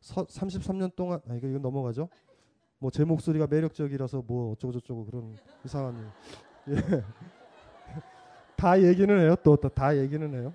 서, 0.00 0.24
33년 0.26 0.94
동안 0.94 1.20
아 1.28 1.34
이거, 1.34 1.48
이거 1.48 1.58
넘어가죠? 1.58 2.08
뭐 2.78 2.90
제 2.90 3.04
목소리가 3.04 3.46
매력적이라서 3.48 4.22
뭐 4.26 4.52
어쩌고 4.52 4.72
저쩌고 4.72 5.04
그런 5.04 5.36
이상한 5.64 6.10
예. 6.68 6.74
다 8.56 8.80
얘기는 8.82 9.16
해요. 9.18 9.36
또다 9.42 9.96
얘기는 9.98 10.34
해요. 10.34 10.52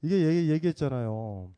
이게 0.00 0.26
얘기, 0.26 0.50
얘기했잖아요. 0.50 1.50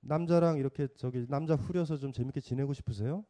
남자랑 0.00 0.58
이렇게 0.58 0.88
저기 0.96 1.26
남자 1.28 1.54
후려서 1.54 1.96
좀 1.96 2.12
재밌게 2.12 2.40
지내고 2.40 2.72
싶으세요? 2.72 3.24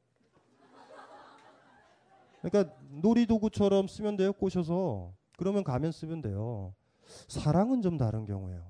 그러니까 2.42 2.74
놀이도구처럼 2.90 3.86
쓰면 3.88 4.16
돼요. 4.16 4.32
꼬셔서 4.32 5.14
그러면 5.36 5.64
가면 5.64 5.92
쓰면 5.92 6.22
돼요. 6.22 6.74
사랑은 7.28 7.82
좀 7.82 7.98
다른 7.98 8.26
경우예요. 8.26 8.62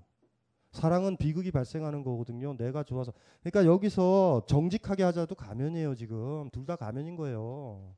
사랑은 0.71 1.17
비극이 1.19 1.51
발생하는 1.51 2.03
거거든요. 2.03 2.57
내가 2.57 2.83
좋아서. 2.83 3.13
그러니까 3.43 3.71
여기서 3.71 4.45
정직하게 4.47 5.03
하자도 5.03 5.35
가면이에요, 5.35 5.95
지금. 5.95 6.49
둘 6.51 6.65
다 6.65 6.77
가면인 6.77 7.17
거예요. 7.17 7.95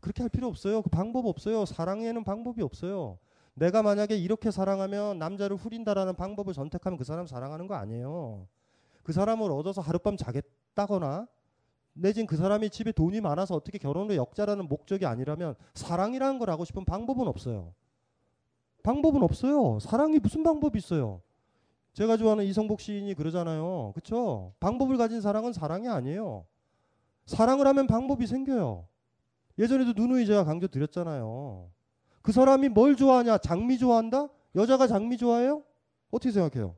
그렇게 0.00 0.22
할 0.22 0.30
필요 0.30 0.46
없어요. 0.46 0.82
그 0.82 0.90
방법 0.90 1.26
없어요. 1.26 1.64
사랑에는 1.64 2.22
방법이 2.22 2.62
없어요. 2.62 3.18
내가 3.54 3.82
만약에 3.82 4.16
이렇게 4.16 4.52
사랑하면 4.52 5.18
남자를 5.18 5.56
후린다라는 5.56 6.14
방법을 6.14 6.54
선택하면 6.54 6.96
그 6.96 7.04
사람 7.04 7.26
사랑하는 7.26 7.66
거 7.66 7.74
아니에요. 7.74 8.46
그 9.02 9.12
사람을 9.12 9.50
얻어서 9.50 9.80
하룻밤 9.80 10.16
자겠다거나 10.16 11.26
내진 11.94 12.26
그 12.26 12.36
사람이 12.36 12.70
집에 12.70 12.92
돈이 12.92 13.20
많아서 13.20 13.56
어떻게 13.56 13.78
결혼을 13.78 14.14
역자라는 14.14 14.68
목적이 14.68 15.06
아니라면 15.06 15.56
사랑이라는 15.74 16.38
걸 16.38 16.50
하고 16.50 16.64
싶은 16.64 16.84
방법은 16.84 17.26
없어요. 17.26 17.74
방법은 18.82 19.22
없어요. 19.22 19.78
사랑이 19.80 20.18
무슨 20.18 20.42
방법이 20.42 20.78
있어요? 20.78 21.20
제가 21.92 22.16
좋아하는 22.16 22.44
이성복 22.44 22.80
시인이 22.80 23.12
그러잖아요. 23.14 23.92
그렇죠? 23.94 24.52
방법을 24.60 24.96
가진 24.96 25.20
사랑은 25.20 25.52
사랑이 25.52 25.88
아니에요. 25.88 26.46
사랑을 27.26 27.66
하면 27.66 27.86
방법이 27.86 28.26
생겨요. 28.26 28.86
예전에도 29.58 29.92
누누이 29.94 30.26
제가 30.26 30.44
강조 30.44 30.68
드렸잖아요. 30.68 31.70
그 32.22 32.32
사람이 32.32 32.68
뭘 32.68 32.96
좋아하냐? 32.96 33.38
장미 33.38 33.78
좋아한다? 33.78 34.28
여자가 34.54 34.86
장미 34.86 35.16
좋아해요? 35.16 35.62
어떻게 36.10 36.30
생각해요? 36.30 36.76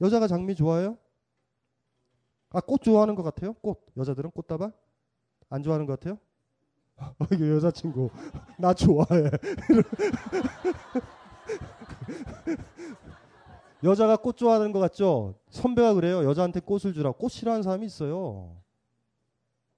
여자가 0.00 0.26
장미 0.26 0.54
좋아해요? 0.54 0.96
아, 2.50 2.60
꽃 2.60 2.82
좋아하는 2.82 3.14
것 3.14 3.22
같아요? 3.22 3.52
꽃. 3.54 3.84
여자들은 3.96 4.30
꽃다발? 4.30 4.72
안 5.50 5.62
좋아하는 5.62 5.86
것 5.86 5.98
같아요? 5.98 6.18
이게 7.32 7.50
여자친구. 7.50 8.10
나 8.58 8.72
좋아해. 8.74 9.30
여자가 13.82 14.16
꽃 14.16 14.36
좋아하는 14.36 14.72
것 14.72 14.78
같죠? 14.80 15.34
선배가 15.50 15.94
그래요. 15.94 16.24
여자한테 16.24 16.60
꽃을 16.60 16.94
주라. 16.94 17.12
꽃 17.12 17.30
싫어하는 17.30 17.62
사람이 17.62 17.84
있어요. 17.86 18.56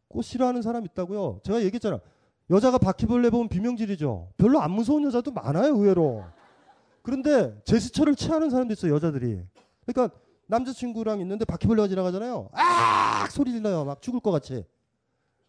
꽃 0.09 0.23
싫어하는 0.23 0.63
사람 0.63 0.85
있다고요. 0.85 1.41
제가 1.43 1.63
얘기했잖아. 1.63 2.01
여자가 2.51 2.79
바퀴벌레 2.79 3.31
보면 3.31 3.49
비명질이죠. 3.49 4.29
별로 4.37 4.61
안 4.61 4.71
무서운 4.71 5.03
여자도 5.05 5.33
많아요, 5.33 5.75
의외로. 5.75 6.25
그런데 7.03 7.61
제스처를 7.65 8.15
취하는 8.15 8.51
사람도 8.51 8.73
있어요, 8.73 8.95
여자들이. 8.95 9.43
그러니까 9.85 10.17
남자친구랑 10.47 11.21
있는데 11.21 11.45
바퀴벌레가 11.45 11.89
지나가잖아요. 11.89 12.51
아! 12.53 13.27
소리 13.31 13.51
질러요. 13.51 13.85
막 13.85 14.01
죽을 14.01 14.21
것 14.21 14.31
같이. 14.31 14.65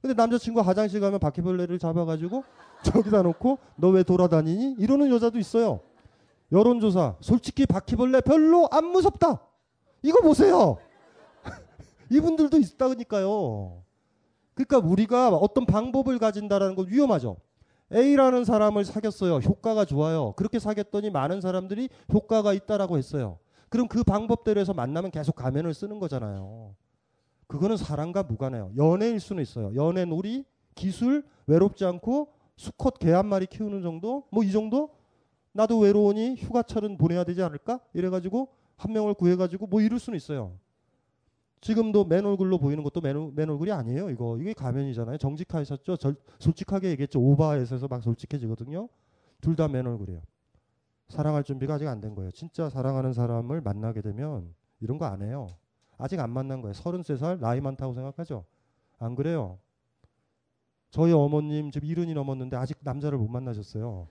근데 0.07 0.21
남자친구가 0.21 0.65
화장실 0.65 1.01
가면 1.01 1.19
바퀴벌레를 1.19 1.79
잡아가지고 1.79 2.43
저기다 2.83 3.23
놓고 3.23 3.57
너 3.75 3.89
왜 3.89 4.03
돌아다니니? 4.03 4.75
이러는 4.79 5.09
여자도 5.11 5.37
있어요. 5.37 5.81
여론조사. 6.53 7.17
솔직히 7.19 7.65
바퀴벌레 7.65 8.21
별로 8.21 8.69
안 8.71 8.85
무섭다. 8.85 9.41
이거 10.01 10.21
보세요. 10.21 10.77
이분들도 12.09 12.57
있다니까요. 12.57 13.83
그러니까 14.53 14.77
우리가 14.77 15.29
어떤 15.35 15.65
방법을 15.65 16.19
가진다라는 16.19 16.75
건 16.75 16.87
위험하죠. 16.87 17.35
A라는 17.93 18.45
사람을 18.45 18.85
사귀었어요. 18.85 19.37
효과가 19.37 19.83
좋아요. 19.83 20.33
그렇게 20.37 20.57
사귀었더니 20.59 21.09
많은 21.09 21.41
사람들이 21.41 21.89
효과가 22.13 22.53
있다라고 22.53 22.97
했어요. 22.97 23.39
그럼 23.69 23.89
그 23.89 24.03
방법대로 24.05 24.59
해서 24.61 24.73
만나면 24.73 25.11
계속 25.11 25.35
가면을 25.35 25.73
쓰는 25.73 25.99
거잖아요. 25.99 26.73
그거는 27.47 27.77
사랑과 27.77 28.23
무관해요. 28.23 28.71
연애일 28.77 29.19
수는 29.19 29.41
있어요. 29.43 29.73
연애 29.75 30.05
놀이, 30.05 30.45
기술, 30.75 31.23
외롭지 31.47 31.85
않고 31.85 32.33
수컷 32.57 32.99
개 32.99 33.11
한 33.11 33.25
마리 33.27 33.45
키우는 33.45 33.81
정도? 33.81 34.25
뭐 34.31 34.43
이 34.43 34.51
정도? 34.51 34.89
나도 35.53 35.79
외로우니 35.79 36.35
휴가철은 36.35 36.97
보내야 36.97 37.23
되지 37.23 37.41
않을까? 37.41 37.79
이래가지고 37.93 38.49
한 38.75 38.93
명을 38.93 39.13
구해가지고 39.15 39.67
뭐 39.67 39.81
이럴 39.81 39.97
수는 39.99 40.17
있어요. 40.17 40.57
지금도 41.61 42.05
맨 42.05 42.25
얼굴로 42.25 42.59
보이는 42.59 42.83
것도 42.83 43.01
맨, 43.01 43.33
맨 43.33 43.49
얼굴이 43.49 43.71
아니에요. 43.71 44.09
이거 44.11 44.37
이게 44.37 44.53
가면이잖아요. 44.53 45.17
정직하셨죠? 45.17 45.97
절, 45.97 46.15
솔직하게 46.39 46.89
얘기했죠. 46.91 47.19
오바에서 47.19 47.87
막 47.87 48.03
솔직해지거든요. 48.03 48.87
둘 49.41 49.55
다 49.55 49.67
맨 49.67 49.87
얼굴이에요. 49.87 50.21
사랑할 51.09 51.43
준비가 51.43 51.75
아직 51.75 51.87
안 51.87 52.01
된 52.01 52.13
거예요. 52.13 52.29
진짜 52.31 52.69
사랑하는 52.69 53.13
사람을 53.13 53.61
만나게 53.61 54.01
되면 54.01 54.53
이런 54.81 54.97
거 54.99 55.05
안 55.05 55.21
해요. 55.23 55.47
아직 55.97 56.19
안 56.19 56.29
만난 56.29 56.61
거예요. 56.61 56.73
33살 56.73 57.39
나이 57.39 57.59
많다고 57.61 57.93
생각하죠? 57.93 58.45
안 58.99 59.15
그래요. 59.15 59.59
저희 60.89 61.11
어머님 61.11 61.71
지금 61.71 61.87
이른이 61.87 62.13
넘었는데 62.13 62.55
아직 62.55 62.77
남자를 62.81 63.17
못 63.17 63.27
만나셨어요. 63.27 64.07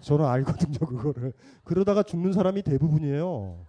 저는 0.00 0.24
알거든요, 0.24 0.78
그거를. 0.78 1.32
그러다가 1.62 2.02
죽는 2.02 2.32
사람이 2.32 2.62
대부분이에요. 2.62 3.64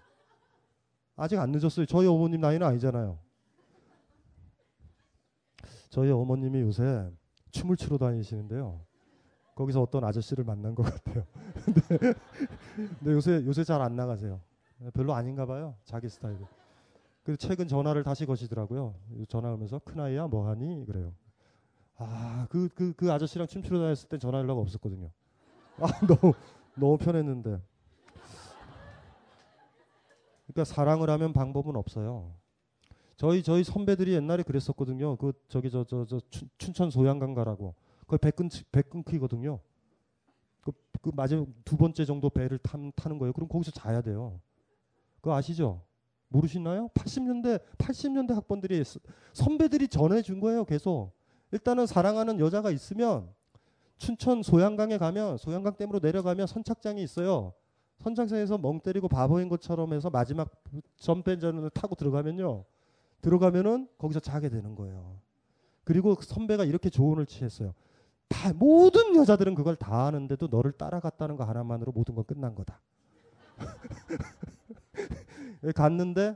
아직 1.16 1.38
안 1.40 1.52
늦었어요. 1.52 1.86
저희 1.86 2.08
어머님 2.08 2.42
나이는 2.42 2.66
아니잖아요. 2.66 3.20
저희 5.90 6.12
어머님이 6.12 6.62
요새 6.62 7.10
춤을 7.52 7.78
추러 7.78 7.98
다니시는데요. 7.98 8.82
거기서 9.56 9.82
어떤 9.82 10.04
아저씨를 10.04 10.44
만난 10.44 10.76
것 10.76 10.84
같아요. 10.84 11.24
근데, 11.64 12.14
근데 12.76 13.12
요새 13.12 13.46
요새 13.46 13.64
잘 13.64 13.82
안 13.82 13.96
나가세요. 13.96 14.42
별로 14.94 15.14
아닌가 15.14 15.46
봐요. 15.46 15.76
자기 15.86 16.10
스타일이. 16.10 16.44
그리고 17.26 17.38
최근 17.38 17.68
전화를 17.68 18.04
다시 18.06 18.26
거시더라고요. 18.28 18.96
전화하면서 19.30 19.80
큰아이야 19.80 20.28
뭐하니 20.30 20.86
그래요. 20.88 21.14
아 21.98 22.48
그 22.52 22.70
그 22.70 22.94
그 22.96 23.12
아저씨랑 23.14 23.48
춤추러 23.48 23.80
다녔을 23.80 24.10
땐 24.10 24.20
전화 24.22 24.40
연락 24.40 24.58
없었거든요. 24.60 25.12
아 25.82 25.88
너무 26.08 26.34
너무 26.76 26.98
편했는데. 27.00 27.62
그러니까 30.48 30.66
사랑을 30.66 31.10
하면 31.10 31.34
방법은 31.34 31.76
없어요. 31.76 32.36
저희 33.18 33.44
저희 33.44 33.64
선배들이 33.64 34.14
옛날에 34.14 34.44
그랬었거든요. 34.44 35.18
그 35.18 35.34
저기 35.50 35.72
저 35.72 35.86
저 35.86 36.06
저 36.06 36.20
춘천 36.58 36.92
소양강 36.92 37.34
가라고. 37.36 37.76
끊, 38.08 38.50
배 38.72 38.82
끊기거든요. 38.84 39.60
그, 40.62 40.72
그 41.02 41.12
마지막 41.16 41.48
두 41.66 41.78
번째 41.78 42.06
정도 42.06 42.30
배를 42.30 42.60
탄, 42.60 42.92
타는 42.96 43.20
거예요. 43.20 43.34
그럼 43.34 43.50
거기서 43.50 43.72
자야 43.72 44.02
돼요. 44.02 44.40
그거 45.22 45.36
아시죠? 45.36 45.84
모르시나요? 46.36 46.90
80년대 46.90 47.62
80년대 47.78 48.34
학번들이 48.34 48.84
선배들이 49.34 49.88
전해 49.88 50.22
준 50.22 50.40
거예요. 50.40 50.66
계속 50.66 51.12
일단은 51.52 51.86
사랑하는 51.86 52.40
여자가 52.40 52.72
있으면 52.72 53.30
춘천 53.98 54.44
소양강에 54.44 54.98
가면 54.98 55.38
소양강 55.38 55.78
댐으로 55.78 56.00
내려가면 56.00 56.48
선착장이 56.48 57.02
있어요. 57.02 57.54
선착장에서 58.00 58.58
멍 58.58 58.82
때리고 58.82 59.08
바보인 59.08 59.48
것처럼 59.48 59.94
해서 59.94 60.10
마지막 60.10 60.52
전벤전을 60.98 61.70
타고 61.70 61.96
들어가면요. 61.96 62.66
들어가면은 63.22 63.88
거기서 63.98 64.20
자게 64.20 64.50
되는 64.50 64.76
거예요. 64.76 65.20
그리고 65.86 66.16
선배가 66.20 66.66
이렇게 66.66 66.90
조언을 66.90 67.26
취했어요. 67.26 67.74
다 68.28 68.52
모든 68.54 69.16
여자들은 69.16 69.56
그걸 69.56 69.76
다 69.76 70.08
아는데도 70.08 70.48
너를 70.48 70.74
따라갔다는 70.74 71.38
거 71.38 71.46
하나만으로 71.46 71.94
모든 71.94 72.16
건 72.16 72.26
끝난 72.26 72.54
거다. 72.54 72.82
갔는데 75.72 76.36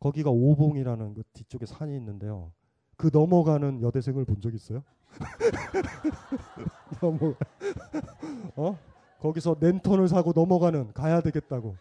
거기가 0.00 0.30
오봉이라는 0.30 1.14
그 1.14 1.22
뒤쪽에 1.32 1.66
산이 1.66 1.94
있는데요. 1.96 2.52
그 2.96 3.10
넘어가는 3.12 3.82
여대생을 3.82 4.24
본 4.24 4.40
적 4.40 4.54
있어요? 4.54 4.82
넘어 7.02 7.34
어? 8.56 8.78
거기서 9.20 9.56
랜턴을 9.60 10.08
사고 10.08 10.32
넘어가는 10.34 10.92
가야 10.92 11.20
되겠다고. 11.20 11.76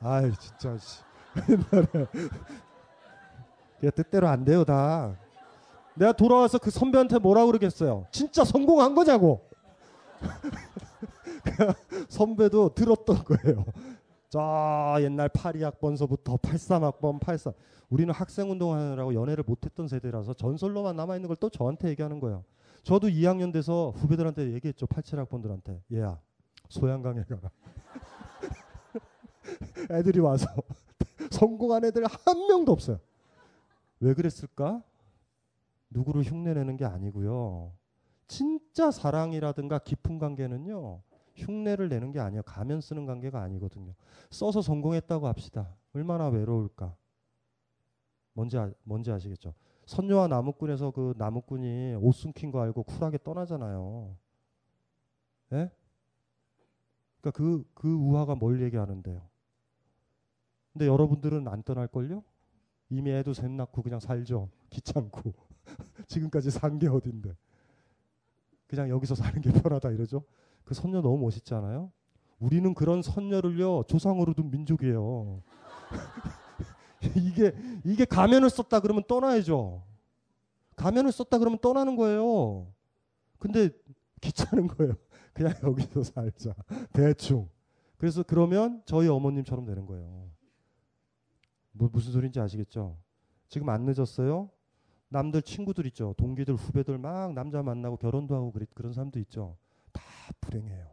아이 0.00 0.30
진짜 0.38 0.76
씨. 0.78 1.02
옛날에 3.82 3.90
뜻대로 3.94 4.28
안 4.28 4.44
돼요 4.44 4.64
다. 4.64 5.16
내가 5.94 6.12
돌아와서 6.12 6.58
그 6.58 6.70
선배한테 6.70 7.18
뭐라 7.18 7.44
그러겠어요. 7.46 8.06
진짜 8.10 8.44
성공한 8.44 8.94
거냐고. 8.94 9.46
선배도 12.08 12.74
들었던 12.74 13.24
거예요. 13.24 13.64
저 14.30 14.96
옛날 15.00 15.28
82학번서부터 15.28 16.40
83학번 16.40 17.20
83 17.20 17.52
우리는 17.90 18.14
학생 18.14 18.48
운동하느라고 18.50 19.12
연애를 19.14 19.42
못했던 19.44 19.88
세대라서 19.88 20.34
전설로만 20.34 20.94
남아있는 20.96 21.26
걸 21.28 21.36
또 21.40 21.50
저한테 21.50 21.88
얘기하는 21.90 22.20
거예요. 22.20 22.44
저도 22.84 23.08
2학년 23.08 23.52
돼서 23.52 23.90
후배들한테 23.96 24.52
얘기했죠. 24.52 24.86
87학번들한테. 24.86 25.82
얘야 25.92 26.18
소양강에 26.68 27.24
가라. 27.24 27.50
애들이 29.90 30.20
와서 30.20 30.46
성공한 31.32 31.84
애들 31.84 32.04
한 32.06 32.46
명도 32.46 32.70
없어요. 32.72 33.00
왜 33.98 34.14
그랬을까? 34.14 34.82
누구를 35.90 36.22
흉내내는 36.22 36.76
게 36.76 36.84
아니고요. 36.84 37.72
진짜 38.28 38.92
사랑이라든가 38.92 39.80
깊은 39.80 40.20
관계는요. 40.20 41.02
흉내를 41.40 41.88
내는 41.88 42.12
게 42.12 42.20
아니에요. 42.20 42.42
가면 42.42 42.80
쓰는 42.80 43.06
관계가 43.06 43.40
아니거든요. 43.42 43.94
써서 44.30 44.62
성공했다고 44.62 45.26
합시다. 45.26 45.74
얼마나 45.94 46.28
외로울까? 46.28 46.94
뭔지 48.34 48.58
아, 48.58 48.72
뭔지 48.84 49.10
아시겠죠? 49.10 49.54
선녀와 49.86 50.28
나무꾼에서 50.28 50.92
그 50.92 51.14
나무꾼이 51.18 51.96
옷 52.00 52.12
숨긴 52.12 52.50
거 52.50 52.60
알고 52.60 52.84
쿨하게 52.84 53.18
떠나잖아요. 53.24 54.16
예? 55.52 55.70
그러니까 57.20 57.30
그, 57.36 57.64
그 57.74 57.92
우화가 57.92 58.34
뭘 58.36 58.62
얘기하는데요. 58.62 59.28
근데 60.72 60.86
여러분들은 60.86 61.48
안 61.48 61.62
떠날걸요? 61.62 62.22
이미 62.90 63.10
애도 63.10 63.32
셋 63.34 63.50
낳고 63.50 63.82
그냥 63.82 64.00
살죠. 64.00 64.48
귀찮고. 64.70 65.32
지금까지 66.08 66.50
산 66.50 66.78
게 66.78 66.88
어딘데. 66.88 67.34
그냥 68.66 68.88
여기서 68.88 69.14
사는 69.16 69.40
게 69.40 69.50
편하다 69.52 69.90
이러죠. 69.90 70.24
그 70.70 70.74
선녀 70.74 71.02
너무 71.02 71.18
멋있지 71.18 71.52
않아요? 71.54 71.90
우리는 72.38 72.72
그런 72.74 73.02
선녀를요 73.02 73.82
조상으로 73.88 74.34
둔 74.34 74.52
민족이에요. 74.52 75.42
이게 77.16 77.52
이게 77.84 78.04
가면을 78.04 78.48
썼다 78.48 78.78
그러면 78.78 79.02
떠나야죠. 79.08 79.82
가면을 80.76 81.10
썼다 81.10 81.40
그러면 81.40 81.58
떠나는 81.58 81.96
거예요. 81.96 82.72
근데 83.40 83.70
귀찮은 84.20 84.68
거예요. 84.68 84.94
그냥 85.34 85.54
여기서 85.60 86.04
살자. 86.04 86.54
대충. 86.94 87.48
그래서 87.96 88.22
그러면 88.22 88.80
저희 88.86 89.08
어머님처럼 89.08 89.64
되는 89.64 89.86
거예요. 89.86 90.30
뭐 91.72 91.88
무슨 91.92 92.12
소리인지 92.12 92.38
아시겠죠? 92.38 92.96
지금 93.48 93.70
안 93.70 93.86
늦었어요? 93.86 94.50
남들 95.08 95.42
친구들 95.42 95.86
있죠. 95.86 96.14
동기들 96.16 96.54
후배들 96.54 96.96
막 96.96 97.32
남자 97.32 97.60
만나고 97.60 97.96
결혼도 97.96 98.36
하고 98.36 98.52
그런 98.72 98.92
사람도 98.92 99.18
있죠. 99.18 99.56
다 100.50 100.58
불행해요. 100.58 100.90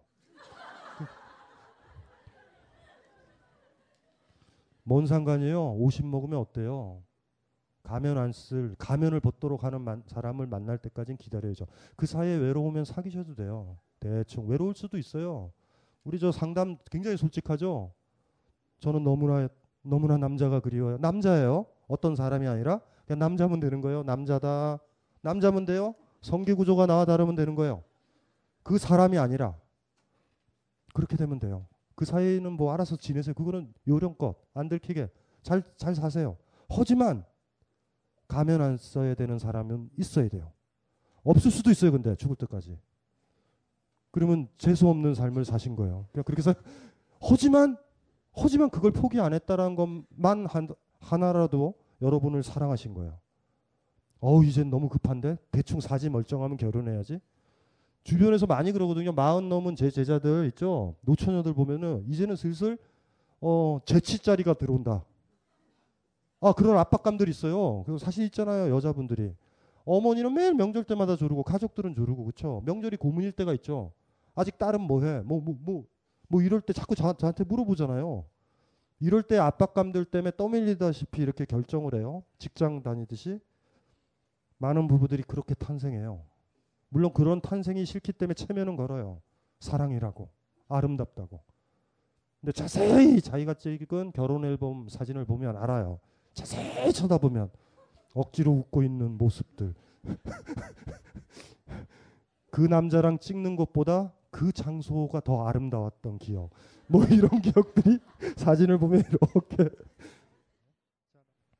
뭔 4.83 5.05
상관이에요? 5.05 5.73
50 5.73 6.05
먹으면 6.05 6.39
어때요? 6.39 7.03
가면 7.83 8.17
안 8.17 8.31
쓸, 8.31 8.75
가면을 8.77 9.19
벗도록 9.19 9.63
하는 9.63 9.81
만, 9.81 10.03
사람을 10.07 10.45
만날 10.47 10.77
때까지는 10.77 11.17
기다려야죠. 11.17 11.65
그 11.95 12.05
사이에 12.05 12.35
외로우면 12.35 12.85
사귀셔도 12.85 13.35
돼요. 13.35 13.77
대충 13.99 14.47
외로울 14.47 14.75
수도 14.75 14.97
있어요. 14.97 15.51
우리 16.03 16.19
저 16.19 16.31
상담 16.31 16.77
굉장히 16.89 17.17
솔직하죠. 17.17 17.93
저는 18.79 19.03
너무나 19.03 19.49
너무나 19.81 20.17
남자가 20.17 20.59
그리워요. 20.59 20.97
남자예요. 20.97 21.65
어떤 21.87 22.15
사람이 22.15 22.47
아니라 22.47 22.81
그냥 23.05 23.19
남자면 23.19 23.59
되는 23.59 23.81
거예요. 23.81 24.03
남자다. 24.03 24.79
남자면 25.21 25.65
돼요. 25.65 25.95
성기 26.21 26.53
구조가 26.53 26.85
나와 26.85 27.05
다르면 27.05 27.35
되는 27.35 27.55
거예요. 27.55 27.83
그 28.67 28.77
사람이 28.77 29.17
아니라 29.17 29.57
그렇게 30.93 31.15
되면 31.15 31.39
돼요. 31.39 31.65
그 31.95 32.03
사이에는 32.03 32.51
뭐 32.51 32.73
알아서 32.73 32.97
지내세요. 32.97 33.33
그거는 33.33 33.73
요령껏 33.87 34.35
안 34.53 34.67
들키게 34.67 35.09
잘 35.41 35.63
잘 35.77 35.95
사세요. 35.95 36.35
하지만 36.67 37.23
가면 38.27 38.61
안 38.61 38.75
써야 38.75 39.15
되는 39.15 39.39
사람은 39.39 39.91
있어야 39.97 40.27
돼요. 40.27 40.51
없을 41.23 41.49
수도 41.49 41.71
있어요. 41.71 41.93
근데 41.93 42.13
죽을 42.15 42.35
때까지. 42.35 42.77
그러면 44.11 44.49
재수 44.57 44.89
없는 44.89 45.15
삶을 45.15 45.45
사신 45.45 45.77
거예요. 45.77 46.05
그냥 46.11 46.25
그렇게 46.25 46.41
해서 46.41 46.53
하지만 47.21 47.77
하지만 48.33 48.69
그걸 48.69 48.91
포기 48.91 49.21
안 49.21 49.33
했다라는 49.33 49.75
것만 49.77 50.45
한, 50.45 50.67
하나라도 50.99 51.73
여러분을 52.01 52.43
사랑하신 52.43 52.95
거예요. 52.95 53.17
어우 54.19 54.43
이젠 54.43 54.69
너무 54.69 54.89
급한데 54.89 55.37
대충 55.51 55.79
사지 55.79 56.09
멀쩡하면 56.09 56.57
결혼해야지. 56.57 57.21
주변에서 58.07 58.45
많이 58.45 58.71
그러거든요. 58.71 59.11
마흔 59.11 59.49
넘은 59.49 59.75
제 59.75 59.91
제자들 59.91 60.47
있죠. 60.47 60.95
노처녀들 61.01 61.53
보면은 61.53 62.05
이제는 62.07 62.37
슬슬 62.37 62.77
어 63.41 63.79
재치자리가 63.85 64.53
들어온다. 64.53 65.03
아 66.39 66.53
그런 66.53 66.77
압박감들 66.77 67.27
있어요. 67.27 67.83
그리고 67.85 67.97
사실 67.97 68.23
있잖아요 68.25 68.73
여자분들이 68.73 69.33
어머니는 69.83 70.33
매일 70.33 70.53
명절 70.53 70.85
때마다 70.85 71.17
조르고 71.17 71.43
가족들은 71.43 71.95
조르고 71.95 72.23
그렇죠. 72.23 72.61
명절이 72.65 72.95
고문일 72.97 73.33
때가 73.33 73.53
있죠. 73.55 73.91
아직 74.35 74.57
딸은 74.57 74.81
뭐해? 74.81 75.21
뭐 75.21 75.41
뭐 75.41 75.55
뭐 75.65 75.83
뭐 76.29 76.41
이럴 76.41 76.61
때 76.61 76.73
자꾸 76.73 76.95
저, 76.95 77.13
저한테 77.13 77.43
물어보잖아요. 77.45 78.25
이럴 78.99 79.23
때 79.23 79.37
압박감들 79.37 80.05
때문에 80.05 80.31
떠밀리다시피 80.37 81.21
이렇게 81.21 81.45
결정을 81.45 81.95
해요. 81.95 82.23
직장 82.39 82.83
다니듯이 82.83 83.39
많은 84.57 84.87
부부들이 84.87 85.23
그렇게 85.23 85.53
탄생해요. 85.55 86.21
물론 86.89 87.13
그런 87.13 87.41
탄생이 87.41 87.85
싫기 87.85 88.13
때문에 88.13 88.33
체면은 88.33 88.75
걸어요. 88.75 89.21
사랑이라고 89.59 90.29
아름답다고. 90.69 91.41
근데 92.39 92.51
자세히 92.51 93.21
자기가 93.21 93.55
찍은 93.55 94.11
결혼 94.13 94.45
앨범 94.45 94.87
사진을 94.87 95.25
보면 95.25 95.57
알아요. 95.57 95.99
자세히 96.33 96.93
쳐다보면 96.93 97.49
억지로 98.13 98.51
웃고 98.51 98.83
있는 98.83 99.17
모습들. 99.17 99.73
그 102.51 102.61
남자랑 102.61 103.19
찍는 103.19 103.55
것보다 103.55 104.13
그 104.29 104.51
장소가 104.51 105.21
더 105.21 105.47
아름다웠던 105.47 106.19
기억. 106.19 106.51
뭐 106.87 107.03
이런 107.05 107.41
기억들이 107.41 107.99
사진을 108.37 108.77
보면 108.77 109.01
이렇게. 109.01 109.75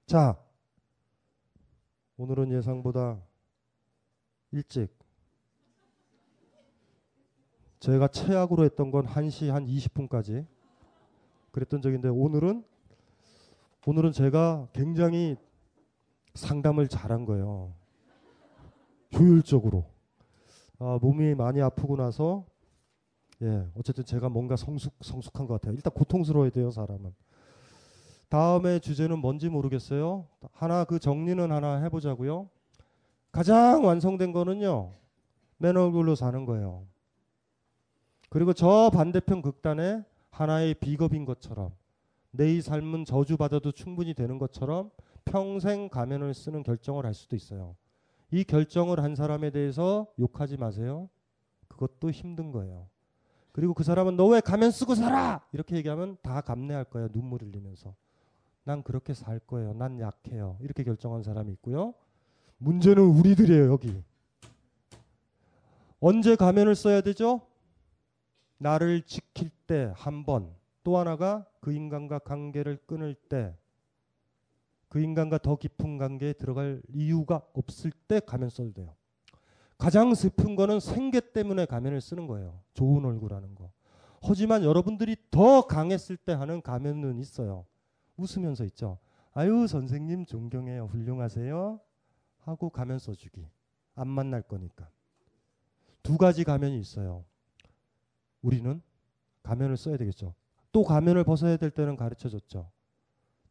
자, 0.06 0.42
오늘은 2.18 2.52
예상보다 2.52 3.22
일찍. 4.52 4.97
제가 7.80 8.08
최악으로 8.08 8.64
했던 8.64 8.92
건 8.92 9.06
1시 9.06 9.50
한 9.50 9.66
20분까지 9.66 10.46
그랬던 11.52 11.82
적인데 11.82 12.10
오늘은 12.10 12.64
오늘은 13.86 14.12
제가 14.12 14.68
굉장히 14.74 15.38
상담을 16.34 16.88
잘한 16.88 17.26
거예요. 17.26 17.74
효율적으로. 19.14 19.86
아, 20.80 21.00
몸이 21.02 21.36
많이 21.36 21.62
아프고 21.62 21.96
나서 21.96 22.46
예, 23.42 23.68
어쨌든 23.78 24.04
제가 24.04 24.30
뭔가 24.30 24.56
성숙 24.56 24.94
성숙한 25.02 25.48
것 25.48 25.54
같아요. 25.56 25.76
일단 25.76 25.94
고통스러워야 25.94 26.50
돼요, 26.50 26.72
사람은. 26.72 27.14
다음에 28.30 28.80
주제는 28.80 29.20
뭔지 29.20 29.48
모르겠어요. 29.48 30.28
하나 30.52 30.84
그 30.84 31.00
정리는 31.00 31.52
하나 31.52 31.82
해보자고요. 31.84 32.50
가장 33.32 33.86
완성된 33.86 34.34
거는요, 34.34 34.94
맨 35.58 35.78
얼굴로 35.78 36.16
사는 36.16 36.46
거예요. 36.46 36.86
그리고 38.30 38.54
저 38.54 38.90
반대편 38.94 39.42
극단에 39.42 40.04
하나의 40.32 40.76
비겁인 40.76 41.26
것처럼 41.26 41.72
내 42.32 42.56
이 42.56 42.62
삶은 42.62 43.06
저주받아도 43.06 43.72
충분히 43.72 44.14
되는 44.14 44.38
것처럼 44.38 44.92
평생 45.26 45.90
가면을 45.90 46.34
쓰는 46.34 46.62
결정을 46.64 47.06
할 47.06 47.14
수도 47.14 47.36
있어요. 47.36 47.76
이 48.32 48.44
결정을 48.44 49.02
한 49.02 49.16
사람에 49.16 49.50
대해서 49.52 50.08
욕하지 50.20 50.58
마세요. 50.58 51.10
그것도 51.68 52.12
힘든 52.12 52.52
거예요. 52.52 52.88
그리고 53.54 53.74
그 53.74 53.84
사람은 53.84 54.18
너 54.18 54.28
왜 54.28 54.40
가면 54.42 54.70
쓰고 54.72 54.94
살아? 54.96 55.42
이렇게 55.52 55.76
얘기하면 55.78 56.18
다 56.22 56.42
감내할 56.42 56.84
거예요. 56.86 57.08
눈물 57.10 57.42
흘리면서. 57.42 57.96
난 58.64 58.84
그렇게 58.84 59.14
살 59.14 59.40
거예요. 59.40 59.74
난 59.74 60.00
약해요. 60.00 60.58
이렇게 60.62 60.84
결정한 60.84 61.24
사람이 61.24 61.52
있고요. 61.54 61.94
문제는 62.60 63.02
우리들이에요, 63.02 63.72
여기. 63.72 64.04
언제 66.00 66.36
가면을 66.36 66.76
써야 66.76 67.02
되죠? 67.02 67.42
나를 68.58 69.04
지킬 69.04 69.50
때 69.68 69.92
한 69.96 70.26
번. 70.26 70.56
또 70.84 70.98
하나가 70.98 71.46
그 71.60 71.74
인간과 71.74 72.20
관계를 72.20 72.78
끊을 72.86 73.14
때. 73.14 73.56
그 74.90 75.02
인간과 75.02 75.38
더 75.38 75.58
깊은 75.58 75.98
관계에 75.98 76.34
들어갈 76.34 76.82
이유가 76.94 77.42
없을 77.54 77.92
때 78.08 78.20
가면 78.20 78.50
써도 78.50 78.72
돼요. 78.74 78.96
가장 79.78 80.16
슬픈 80.16 80.56
거는 80.56 80.80
생계 80.80 81.20
때문에 81.20 81.66
가면을 81.66 82.02
쓰는 82.02 82.26
거예요. 82.26 82.62
좋은 82.74 83.04
얼굴 83.06 83.34
하는 83.34 83.54
거. 83.54 83.72
하지만 84.22 84.64
여러분들이 84.64 85.16
더 85.30 85.68
강했을 85.68 86.18
때 86.18 86.32
하는 86.34 86.62
가면은 86.62 87.20
있어요. 87.20 87.66
웃으면서 88.16 88.64
있죠. 88.66 88.98
아유, 89.34 89.68
선생님 89.68 90.26
존경해요. 90.26 90.86
훌륭하세요. 90.86 91.80
하고 92.40 92.70
가면 92.70 92.98
써주기. 92.98 93.46
안 93.94 94.08
만날 94.08 94.42
거니까. 94.42 94.90
두 96.02 96.18
가지 96.18 96.44
가면이 96.44 96.80
있어요. 96.80 97.26
우리는 98.48 98.82
가면을 99.44 99.76
써야 99.78 99.98
되겠죠. 99.98 100.34
또 100.72 100.84
가면을 100.84 101.24
벗어야 101.24 101.58
될 101.58 101.70
때는 101.70 101.96
가르쳐 101.96 102.30
줬죠. 102.30 102.72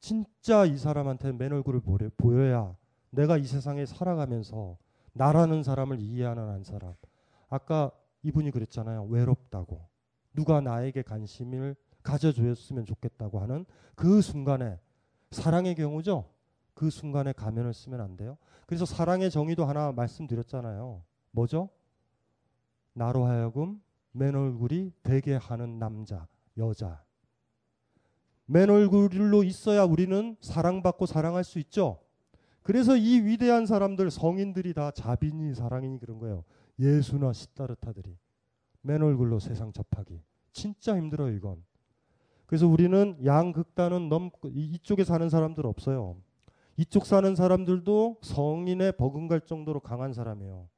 진짜 0.00 0.64
이 0.64 0.78
사람한테 0.78 1.32
맨 1.32 1.52
얼굴을 1.52 1.80
보여야 2.16 2.76
내가 3.10 3.36
이 3.36 3.44
세상에 3.44 3.86
살아가면서 3.86 4.76
나라는 5.12 5.62
사람을 5.62 6.00
이해하는 6.00 6.48
한 6.48 6.62
사람. 6.64 6.94
아까 7.48 7.90
이분이 8.22 8.50
그랬잖아요. 8.50 9.04
외롭다고. 9.04 9.86
누가 10.34 10.60
나에게 10.60 11.02
관심을 11.02 11.76
가져줬으면 12.02 12.84
좋겠다고 12.84 13.40
하는 13.40 13.64
그 13.94 14.20
순간에 14.20 14.78
사랑의 15.30 15.74
경우죠. 15.74 16.30
그 16.74 16.90
순간에 16.90 17.32
가면을 17.32 17.72
쓰면 17.72 18.00
안 18.00 18.16
돼요. 18.16 18.36
그래서 18.66 18.84
사랑의 18.84 19.30
정의도 19.30 19.64
하나 19.64 19.92
말씀드렸잖아요. 19.92 21.02
뭐죠? 21.30 21.70
나로 22.92 23.24
하여금 23.24 23.80
맨 24.16 24.34
얼굴이 24.34 24.92
되게 25.02 25.34
하는 25.34 25.78
남자, 25.78 26.26
여자. 26.56 27.04
맨 28.46 28.70
얼굴로 28.70 29.44
있어야 29.44 29.84
우리는 29.84 30.36
사랑받고 30.40 31.04
사랑할 31.04 31.44
수 31.44 31.58
있죠. 31.58 32.00
그래서 32.62 32.96
이 32.96 33.20
위대한 33.20 33.66
사람들 33.66 34.10
성인들이 34.10 34.72
다 34.72 34.90
자빈이 34.90 35.54
사랑이니 35.54 36.00
그런 36.00 36.18
거예요. 36.18 36.44
예수나 36.78 37.32
시타르타들이 37.32 38.16
맨 38.80 39.02
얼굴로 39.02 39.38
세상 39.38 39.72
접하기 39.72 40.22
진짜 40.52 40.96
힘들어요 40.96 41.32
이건. 41.34 41.62
그래서 42.46 42.66
우리는 42.66 43.18
양극단은 43.24 44.08
넘고 44.08 44.48
이쪽에 44.48 45.04
사는 45.04 45.28
사람들 45.28 45.66
없어요. 45.66 46.16
이쪽 46.78 47.04
사는 47.04 47.34
사람들도 47.34 48.20
성인에 48.22 48.92
버금갈 48.92 49.42
정도로 49.42 49.80
강한 49.80 50.12
사람이에요. 50.12 50.68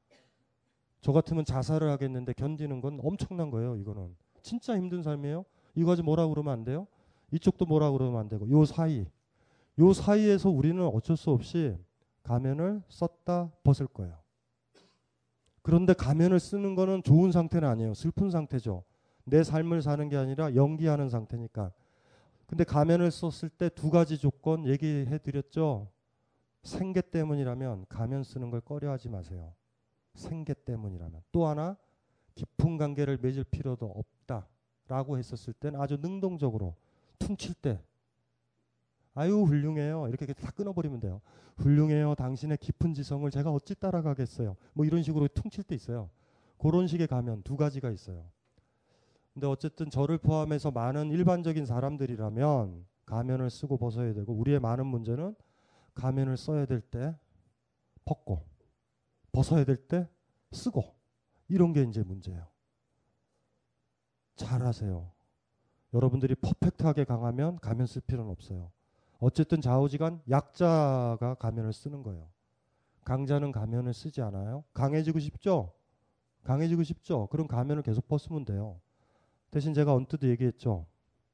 저 1.08 1.12
같으면 1.12 1.46
자살을 1.46 1.88
하겠는데 1.88 2.34
견디는 2.34 2.82
건 2.82 3.00
엄청난 3.02 3.50
거예요. 3.50 3.76
이거는 3.76 4.14
진짜 4.42 4.76
힘든 4.76 5.02
삶이에요. 5.02 5.46
이거 5.74 5.86
가지고 5.86 6.04
뭐라 6.04 6.28
그러면 6.28 6.52
안 6.52 6.64
돼요. 6.64 6.86
이쪽도 7.30 7.64
뭐라 7.64 7.92
그러면 7.92 8.20
안 8.20 8.28
되고 8.28 8.46
요 8.50 8.66
사이 8.66 9.06
요 9.78 9.92
사이에서 9.94 10.50
우리는 10.50 10.84
어쩔 10.84 11.16
수 11.16 11.30
없이 11.30 11.78
가면을 12.24 12.82
썼다 12.90 13.50
벗을 13.64 13.86
거예요. 13.86 14.18
그런데 15.62 15.94
가면을 15.94 16.38
쓰는 16.38 16.74
거는 16.74 17.02
좋은 17.02 17.32
상태는 17.32 17.66
아니에요. 17.66 17.94
슬픈 17.94 18.30
상태죠. 18.30 18.84
내 19.24 19.42
삶을 19.42 19.80
사는 19.80 20.06
게 20.10 20.16
아니라 20.18 20.54
연기하는 20.54 21.08
상태니까. 21.08 21.72
근데 22.46 22.64
가면을 22.64 23.10
썼을 23.10 23.48
때 23.48 23.70
두 23.70 23.88
가지 23.88 24.18
조건 24.18 24.66
얘기해 24.66 25.16
드렸죠. 25.16 25.88
생계 26.64 27.00
때문이라면 27.00 27.86
가면 27.88 28.24
쓰는 28.24 28.50
걸 28.50 28.60
꺼려 28.60 28.90
하지 28.90 29.08
마세요. 29.08 29.54
생계 30.18 30.54
때문이라면. 30.54 31.22
또 31.32 31.46
하나 31.46 31.76
깊은 32.34 32.76
관계를 32.76 33.18
맺을 33.20 33.44
필요도 33.44 33.86
없다라고 33.86 35.18
했었을 35.18 35.52
때는 35.54 35.80
아주 35.80 35.96
능동적으로 35.96 36.74
퉁칠 37.18 37.54
때 37.54 37.80
아유 39.14 39.42
훌륭해요. 39.42 40.06
이렇게 40.08 40.32
다 40.32 40.50
끊어버리면 40.52 41.00
돼요. 41.00 41.20
훌륭해요. 41.56 42.14
당신의 42.14 42.58
깊은 42.58 42.94
지성을 42.94 43.28
제가 43.30 43.50
어찌 43.50 43.74
따라가겠어요? 43.74 44.56
뭐 44.74 44.86
이런 44.86 45.02
식으로 45.02 45.26
퉁칠 45.28 45.64
때 45.64 45.74
있어요. 45.74 46.10
그런 46.58 46.86
식의 46.86 47.08
가면 47.08 47.42
두 47.42 47.56
가지가 47.56 47.90
있어요. 47.90 48.24
근데 49.34 49.46
어쨌든 49.46 49.90
저를 49.90 50.18
포함해서 50.18 50.70
많은 50.70 51.10
일반적인 51.10 51.66
사람들이라면 51.66 52.86
가면을 53.06 53.50
쓰고 53.50 53.76
벗어야 53.76 54.12
되고 54.12 54.32
우리의 54.32 54.60
많은 54.60 54.86
문제는 54.86 55.34
가면을 55.94 56.36
써야 56.36 56.66
될 56.66 56.80
때 56.80 57.16
벗고 58.04 58.44
벗어야 59.38 59.64
될 59.64 59.76
때 59.76 60.08
쓰고 60.50 60.96
이런 61.48 61.72
게 61.72 61.82
이제 61.84 62.02
문제예요 62.02 62.48
잘하세요 64.34 65.12
여러분들이 65.94 66.34
퍼펙트하게 66.34 67.04
강하면 67.04 67.58
가면 67.60 67.86
쓸 67.86 68.02
필요는 68.02 68.30
없어요. 68.30 68.70
어쨌든 69.20 69.60
좌우지간 69.62 70.20
약자가 70.28 71.36
가면을 71.38 71.72
쓰는 71.72 72.02
거예요. 72.02 72.28
강자는 73.04 73.52
가면을 73.52 73.94
쓰지 73.94 74.20
않아요. 74.20 74.64
강해지고 74.74 75.18
싶죠? 75.18 75.72
강해지고 76.42 76.82
싶죠? 76.82 77.26
그럼 77.28 77.46
가면을 77.46 77.82
계속 77.82 78.06
벗으면 78.06 78.44
돼요. 78.44 78.80
대신 79.50 79.72
제가 79.72 79.94
언뜻 79.94 80.22
얘기했죠. 80.24 80.86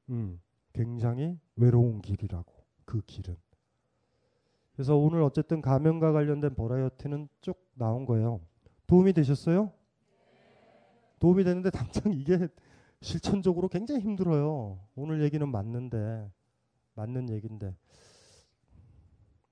음, 0.09 0.39
굉장히 0.71 1.37
외로운 1.57 2.01
길이라고. 2.01 2.53
그 2.85 3.01
길은. 3.01 3.35
그래서 4.75 4.97
오늘 4.97 5.21
어쨌든 5.21 5.61
가면과 5.61 6.11
관련된 6.11 6.53
버라이어티는 6.53 7.29
쭉 7.41 7.57
나온 7.75 8.05
거예요. 8.05 8.41
도움이 8.87 9.13
되셨어요? 9.13 9.71
도움이 11.19 11.45
되는데 11.45 11.69
당장 11.69 12.11
이게 12.13 12.47
실천적으로 13.01 13.69
굉장히 13.69 14.01
힘들어요. 14.01 14.79
오늘 14.95 15.21
얘기는 15.23 15.47
맞는데 15.47 16.29
맞는 16.95 17.29
얘기인데 17.29 17.73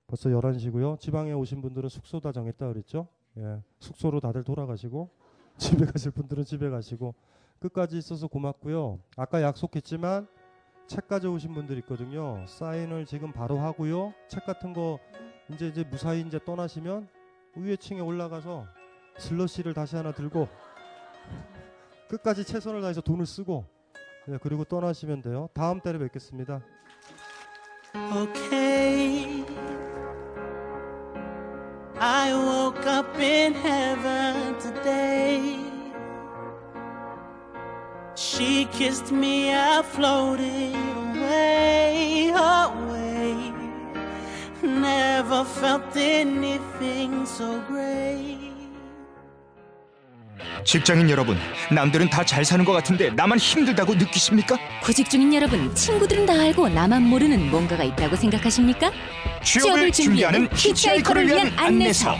벌써 0.06 0.28
11시고요. 0.28 1.00
지방에 1.00 1.32
오신 1.32 1.62
분들은 1.62 1.88
숙소 1.88 2.20
다 2.20 2.30
정했다 2.30 2.68
그랬죠? 2.68 3.08
예. 3.38 3.62
숙소로 3.80 4.20
다들 4.20 4.44
돌아가시고 4.44 5.10
집에 5.56 5.86
가실 5.86 6.10
분들은 6.10 6.44
집에 6.44 6.68
가시고 6.68 7.14
끝까지 7.60 7.96
있어서 7.96 8.28
고맙고요. 8.28 9.00
아까 9.16 9.40
약속했지만 9.40 10.28
책 10.86 11.08
가져오신 11.08 11.54
분들 11.54 11.78
있거든요. 11.78 12.44
사인을 12.46 13.06
지금 13.06 13.32
바로 13.32 13.58
하고요. 13.58 14.12
책 14.28 14.44
같은 14.44 14.72
거 14.72 14.98
이제 15.52 15.68
이제 15.68 15.84
무사히 15.84 16.20
이제 16.20 16.38
떠나시면 16.44 17.08
위에 17.56 17.76
층에 17.76 18.00
올라가서 18.00 18.66
슬러시를 19.18 19.74
다시 19.74 19.96
하나 19.96 20.12
들고 20.12 20.48
끝까지 22.08 22.44
최선을 22.44 22.82
다해서 22.82 23.00
돈을 23.00 23.26
쓰고 23.26 23.64
네, 24.26 24.38
그리고 24.40 24.64
떠나시면 24.64 25.22
돼요. 25.22 25.48
다음 25.52 25.80
달에 25.80 25.98
뵙겠습니다. 25.98 26.62
Okay. 27.94 29.44
I 32.00 32.32
woke 32.32 32.84
up 32.86 33.16
in 33.18 33.54
heaven 33.54 34.58
today. 34.58 35.63
She 38.34 38.66
kissed 38.72 39.12
me, 39.14 39.54
I 39.54 39.82
floated 39.82 40.74
away, 41.14 42.32
away. 42.34 43.52
Never 44.62 45.44
felt 45.44 45.96
anything 45.96 47.22
so 47.24 47.60
great. 47.68 48.42
직장인 50.64 51.08
여러분, 51.10 51.36
남들은 51.70 52.08
다 52.10 52.24
잘 52.24 52.44
사는 52.44 52.64
것 52.64 52.72
같은데 52.72 53.10
나만 53.10 53.38
힘들다고 53.38 53.94
느끼십니까? 53.94 54.56
구직 54.82 55.08
중인 55.08 55.32
여러분, 55.34 55.72
친구들은 55.74 56.26
다 56.26 56.32
알고 56.32 56.70
나만 56.70 57.02
모르는 57.02 57.50
뭔가가 57.50 57.84
있다고 57.84 58.16
생각하십니까? 58.16 58.90
취업을 59.44 59.92
준비하는 59.92 60.48
히치하이커를 60.52 61.28
위한 61.28 61.52
안내서. 61.56 62.16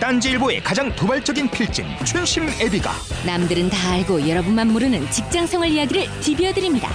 딴지일보의 0.00 0.62
가장 0.62 0.94
도발적인 0.94 1.50
필진 1.50 1.86
춘심 2.04 2.48
애비가 2.60 2.92
남들은 3.24 3.70
다 3.70 3.92
알고 3.92 4.28
여러분만 4.28 4.68
모르는 4.72 5.10
직장생활 5.10 5.70
이야기를 5.70 6.06
디벼드립니다. 6.20 6.90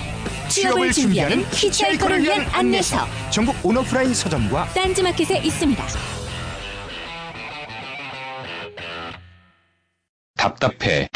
취업을 0.50 0.92
준비하는 0.92 1.44
히치하이커를 1.52 2.22
위한 2.24 2.46
안내서. 2.52 3.08
전국 3.32 3.56
온오프라인 3.64 4.14
서점과 4.14 4.68
딴지마켓에 4.74 5.38
있습니다. 5.40 5.84
답답해. 10.36 11.08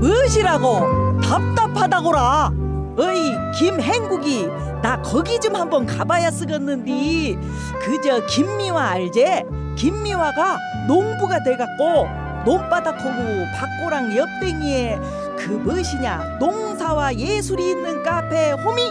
무엇이라고 0.00 1.20
답답하다고라 1.22 2.50
어이 2.98 3.32
김행국이 3.58 4.46
나 4.82 5.00
거기 5.00 5.38
좀 5.38 5.54
한번 5.54 5.86
가봐야 5.86 6.30
쓰겠는디. 6.30 7.38
그저 7.80 8.26
김미화 8.26 8.90
알제? 8.90 9.44
김미화가 9.76 10.58
농부가 10.88 11.42
돼갖고 11.42 12.08
논바닥하고 12.44 13.46
밭고랑 13.56 14.16
옆댕이에 14.16 14.98
그 15.38 15.50
무엇이냐? 15.52 16.38
농사와 16.40 17.14
예술이 17.14 17.70
있는 17.70 18.02
카페 18.02 18.50
호미? 18.50 18.82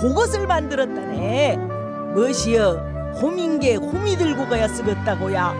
그것을 0.00 0.46
만들었다네. 0.46 1.56
무엇이여 2.14 2.92
호민게 3.20 3.76
호미 3.76 4.16
들고 4.16 4.48
가야 4.48 4.68
쓰겠다고야. 4.68 5.54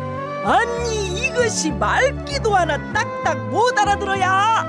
아니 0.45 1.26
이것이 1.26 1.70
말기도 1.72 2.55
하나 2.55 2.78
딱딱 2.93 3.51
못 3.51 3.76
알아들어야. 3.78 4.64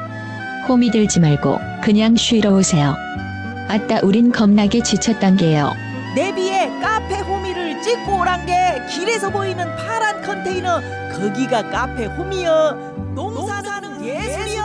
홈이 0.67 0.91
들지 0.91 1.19
말고 1.19 1.59
그냥 1.83 2.15
쉬러 2.15 2.51
오세요. 2.53 2.95
아따 3.67 4.01
우린 4.03 4.31
겁나게 4.31 4.83
지쳤단 4.83 5.37
게요. 5.37 5.73
내비에 6.15 6.69
카페 6.79 7.19
호미를 7.19 7.81
찍고 7.81 8.19
오란 8.19 8.45
게 8.45 8.85
길에서 8.91 9.29
보이는 9.31 9.65
파란 9.75 10.21
컨테이너 10.21 10.79
거기가 11.11 11.69
카페 11.69 12.05
호미여. 12.05 13.13
농사 13.15 13.61
사는 13.61 14.05
예술이여. 14.05 14.63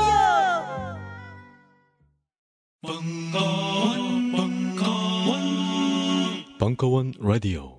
벙커원 6.59 7.13
라디오 7.21 7.78